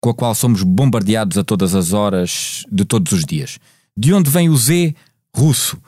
com 0.00 0.10
a 0.10 0.14
qual 0.14 0.34
somos 0.34 0.62
bombardeados 0.62 1.36
a 1.38 1.44
todas 1.44 1.74
as 1.74 1.92
horas 1.92 2.64
de 2.70 2.84
todos 2.84 3.12
os 3.12 3.24
dias. 3.24 3.58
De 3.96 4.12
onde 4.12 4.30
vem 4.30 4.48
o 4.48 4.56
Z 4.56 4.94
russo? 5.34 5.78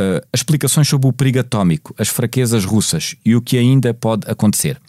Uh, 0.00 0.26
explicações 0.32 0.88
sobre 0.88 1.08
o 1.08 1.12
perigo 1.12 1.40
atómico, 1.40 1.94
as 1.98 2.08
fraquezas 2.08 2.64
russas 2.64 3.16
e 3.24 3.34
o 3.34 3.42
que 3.42 3.56
ainda 3.58 3.92
pode 3.92 4.30
acontecer. 4.30 4.80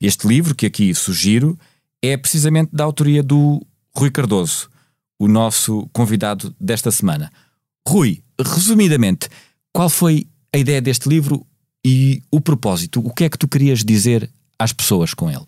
Este 0.00 0.26
livro, 0.26 0.54
que 0.54 0.66
aqui 0.66 0.94
sugiro, 0.94 1.58
é 2.02 2.16
precisamente 2.16 2.70
da 2.72 2.84
autoria 2.84 3.22
do 3.22 3.64
Rui 3.94 4.10
Cardoso, 4.10 4.68
o 5.18 5.26
nosso 5.26 5.88
convidado 5.92 6.54
desta 6.60 6.90
semana. 6.90 7.32
Rui, 7.88 8.22
resumidamente, 8.38 9.28
qual 9.72 9.88
foi 9.88 10.26
a 10.52 10.58
ideia 10.58 10.80
deste 10.80 11.08
livro 11.08 11.46
e 11.84 12.22
o 12.30 12.40
propósito? 12.40 13.00
O 13.00 13.12
que 13.12 13.24
é 13.24 13.28
que 13.28 13.38
tu 13.38 13.48
querias 13.48 13.84
dizer 13.84 14.30
às 14.58 14.72
pessoas 14.72 15.14
com 15.14 15.30
ele? 15.30 15.44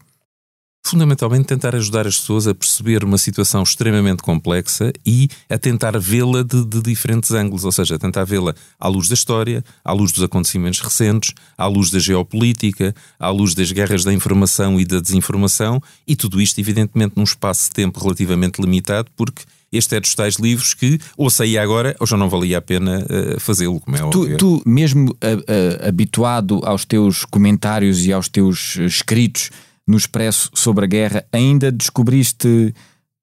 Fundamentalmente 0.90 1.46
tentar 1.46 1.74
ajudar 1.74 2.07
as 2.07 2.18
pessoas 2.18 2.46
a 2.46 2.55
perceber 2.55 3.05
uma 3.05 3.18
situação 3.18 3.62
extremamente 3.62 4.22
complexa 4.22 4.92
e 5.05 5.29
a 5.48 5.59
tentar 5.59 5.98
vê-la 5.98 6.42
de, 6.42 6.64
de, 6.64 6.81
diferentes 6.81 7.31
ângulos, 7.33 7.64
ou 7.64 7.72
seja, 7.72 7.96
a 7.96 7.98
tentar 7.98 8.24
vê-la 8.24 8.55
à 8.79 8.88
luz 8.88 9.09
da 9.09 9.14
história, 9.14 9.64
à 9.85 9.92
luz 9.92 10.12
dos 10.12 10.22
acontecimentos 10.22 10.81
recentes, 10.81 11.35
à 11.57 11.66
luz 11.66 11.90
da 11.90 11.98
geopolítica, 11.98 12.94
à 13.18 13.31
luz 13.31 13.55
das 13.55 13.70
guerras 13.72 14.05
da 14.05 14.12
informação 14.12 14.81
e 14.81 14.85
da 14.85 15.01
desinformação, 15.01 15.83
e 16.07 16.16
tudo 16.16 16.40
isto, 16.40 16.59
evidentemente, 16.61 17.14
num 17.16 17.24
espaço 17.24 17.64
de 17.64 17.70
tempo 17.72 18.01
relativamente 18.01 18.61
limitado, 18.61 19.09
porque 19.16 19.42
este 19.70 19.96
é 19.96 20.01
dos 20.01 20.14
tais 20.14 20.37
livros 20.37 20.72
que 20.72 20.98
ou 21.16 21.29
saía 21.29 21.62
agora 21.62 21.94
ou 22.01 22.07
já 22.07 22.16
não 22.16 22.29
valia 22.29 22.59
a 22.59 22.62
pena 22.62 23.05
uh, 23.05 23.38
fazê-lo, 23.38 23.79
como 23.81 23.96
é 23.96 24.01
tu, 24.01 24.22
óbvio. 24.22 24.37
Tu, 24.38 24.62
mesmo 24.64 25.11
uh, 25.11 25.12
uh, 25.12 25.87
habituado 25.87 26.61
aos 26.64 26.85
teus 26.85 27.24
comentários 27.27 28.07
e 28.07 28.12
aos 28.12 28.29
teus 28.29 28.77
escritos, 28.77 29.51
no 29.88 29.96
Expresso 29.96 30.51
sobre 30.53 30.85
a 30.85 30.87
guerra, 30.87 31.24
ainda 31.33 31.72
descobriste 31.72 32.74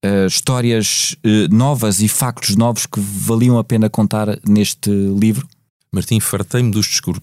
uh, 0.03 0.25
histórias 0.27 1.15
uh, 1.23 1.55
novas 1.55 2.01
e 2.01 2.07
factos 2.07 2.55
novos 2.55 2.87
que 2.87 2.99
valiam 2.99 3.59
a 3.59 3.63
pena 3.63 3.87
contar 3.87 4.39
neste 4.47 4.89
livro? 4.89 5.47
Martim, 5.91 6.19
fartei-me 6.19 6.71
de 6.71 6.81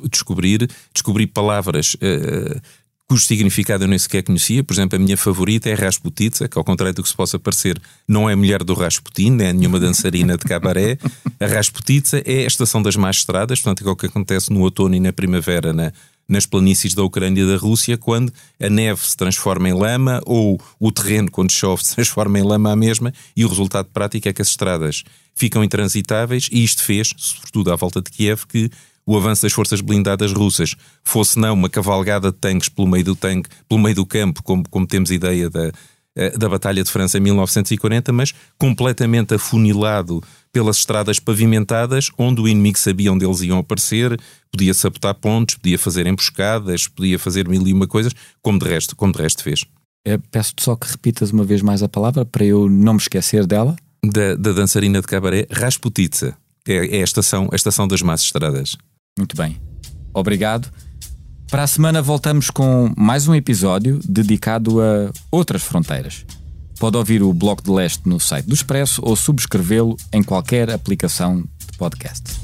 descobrir, 0.09 0.71
descobri 0.95 1.27
palavras 1.27 1.95
uh, 1.95 2.61
cujo 3.13 3.27
significado 3.27 3.85
eu 3.85 3.89
nem 3.89 3.99
sequer 3.99 4.23
conhecia. 4.23 4.65
Por 4.65 4.73
exemplo, 4.73 4.97
a 4.97 4.99
minha 4.99 5.19
favorita 5.19 5.69
é 5.69 5.75
Rasputitsa, 5.75 6.49
que 6.49 6.57
ao 6.57 6.65
contrário 6.65 6.95
do 6.95 7.03
que 7.03 7.09
se 7.09 7.15
possa 7.15 7.39
parecer, 7.39 7.79
não 8.09 8.31
é 8.31 8.35
mulher 8.35 8.65
do 8.65 8.73
Rasputin, 8.73 9.33
nem 9.33 9.49
é 9.49 9.53
nenhuma 9.53 9.79
dançarina 9.79 10.39
de 10.39 10.45
cabaré. 10.45 10.97
A 11.39 11.47
Rasputitsa 11.47 12.23
é 12.25 12.45
a 12.45 12.47
estação 12.47 12.81
das 12.81 12.97
más 12.97 13.17
estradas, 13.17 13.61
portanto, 13.61 13.87
é 13.87 13.93
o 13.93 13.97
que 13.97 14.07
acontece 14.07 14.51
no 14.51 14.61
outono 14.61 14.95
e 14.95 15.01
na 15.01 15.13
primavera 15.13 15.75
na, 15.75 15.93
nas 16.33 16.47
planícies 16.47 16.95
da 16.95 17.05
Ucrânia 17.05 17.43
e 17.43 17.47
da 17.47 17.57
Rússia, 17.57 17.99
quando 17.99 18.33
a 18.61 18.69
neve 18.69 19.01
se 19.07 19.17
transforma 19.17 19.69
em 19.69 19.75
lama 19.75 20.21
ou 20.25 20.61
o 20.81 20.91
terreno, 20.91 21.31
quando 21.31 21.53
chove, 21.53 21.85
se 21.85 21.95
transforma 21.95 22.39
em 22.39 22.43
lama 22.43 22.73
à 22.73 22.77
mesma, 22.77 23.13
e 23.37 23.45
o 23.45 23.49
resultado 23.49 23.89
prático 23.93 24.29
é 24.29 24.33
que 24.33 24.41
as 24.41 24.49
estradas 24.49 25.05
ficam 25.35 25.63
intransitáveis, 25.63 26.49
e 26.51 26.65
isto 26.65 26.83
fez, 26.83 27.13
sobretudo 27.17 27.71
à 27.71 27.77
volta 27.77 28.01
de 28.01 28.11
Kiev, 28.11 28.47
que 28.49 28.71
o 29.05 29.17
avanço 29.17 29.43
das 29.43 29.53
forças 29.53 29.81
blindadas 29.81 30.33
russas 30.33 30.75
fosse 31.05 31.39
não 31.39 31.55
uma 31.55 31.69
cavalgada 31.69 32.31
de 32.31 32.39
tanques 32.39 32.69
pelo 32.69 32.89
meio 32.89 33.05
do 33.05 33.17
tanque, 33.17 33.51
pelo 33.69 33.81
meio 33.81 33.97
do 33.97 34.07
campo, 34.07 34.43
como, 34.43 34.67
como 34.69 34.87
temos 34.87 35.11
ideia 35.11 35.51
da, 35.51 35.73
da 36.39 36.49
Batalha 36.49 36.83
de 36.83 36.91
França 36.91 37.19
em 37.19 37.21
1940, 37.21 38.13
mas 38.13 38.35
completamente 38.59 39.35
afunilado 39.35 40.23
pelas 40.53 40.77
estradas 40.77 41.19
pavimentadas, 41.19 42.11
onde 42.19 42.41
o 42.41 42.49
inimigo 42.49 42.79
sabia 42.79 43.13
onde 43.13 43.25
eles 43.25 43.41
iam 43.41 43.59
aparecer, 43.59 44.21
podia 44.51 44.75
sabotar 44.75 45.15
pontes, 45.15 45.57
podia 45.57 45.79
fazer 45.79 46.07
emboscadas, 46.07 46.87
podia 46.87 47.19
fazer 47.19 47.49
mil 47.49 47.67
e 47.67 47.73
uma 47.73 47.87
coisas, 47.87 48.13
como 48.43 48.59
de 48.59 48.67
resto, 48.67 48.95
como 48.95 49.13
de 49.13 49.23
resto 49.23 49.43
fez. 49.43 49.65
Peço-te 50.31 50.63
só 50.63 50.77
que 50.77 50.91
repitas 50.91 51.31
uma 51.31 51.45
vez 51.45 51.63
mais 51.63 51.83
a 51.83 51.89
palavra 51.89 52.25
para 52.25 52.45
eu 52.45 52.69
não 52.69 52.95
me 52.95 52.99
esquecer 52.99 53.47
dela. 53.47 53.77
Da, 54.05 54.35
da 54.35 54.53
dançarina 54.53 55.01
de 55.01 55.07
cabaré 55.07 55.47
Rasputitsa. 55.51 56.37
É, 56.67 56.99
é 56.99 57.01
a, 57.01 57.05
estação, 57.05 57.49
a 57.53 57.57
estação 57.57 57.87
das 57.89 58.03
más 58.03 58.21
estradas. 58.21 58.77
Muito 59.17 59.37
bem. 59.37 59.61
Obrigado. 60.13 60.71
Para 61.53 61.65
a 61.65 61.67
semana 61.67 62.01
voltamos 62.01 62.49
com 62.49 62.95
mais 62.97 63.29
um 63.29 63.35
episódio 63.35 64.01
dedicado 64.09 64.81
a 64.81 65.13
outras 65.31 65.63
fronteiras. 65.63 66.25
Pode 66.81 66.97
ouvir 66.97 67.23
o 67.23 67.31
Bloco 67.35 67.63
de 67.63 67.71
Leste 67.71 68.09
no 68.09 68.19
site 68.19 68.47
do 68.47 68.55
Expresso 68.55 69.03
ou 69.05 69.15
subscrevê-lo 69.15 69.95
em 70.15 70.23
qualquer 70.23 70.71
aplicação 70.71 71.43
de 71.43 71.77
podcast. 71.77 72.42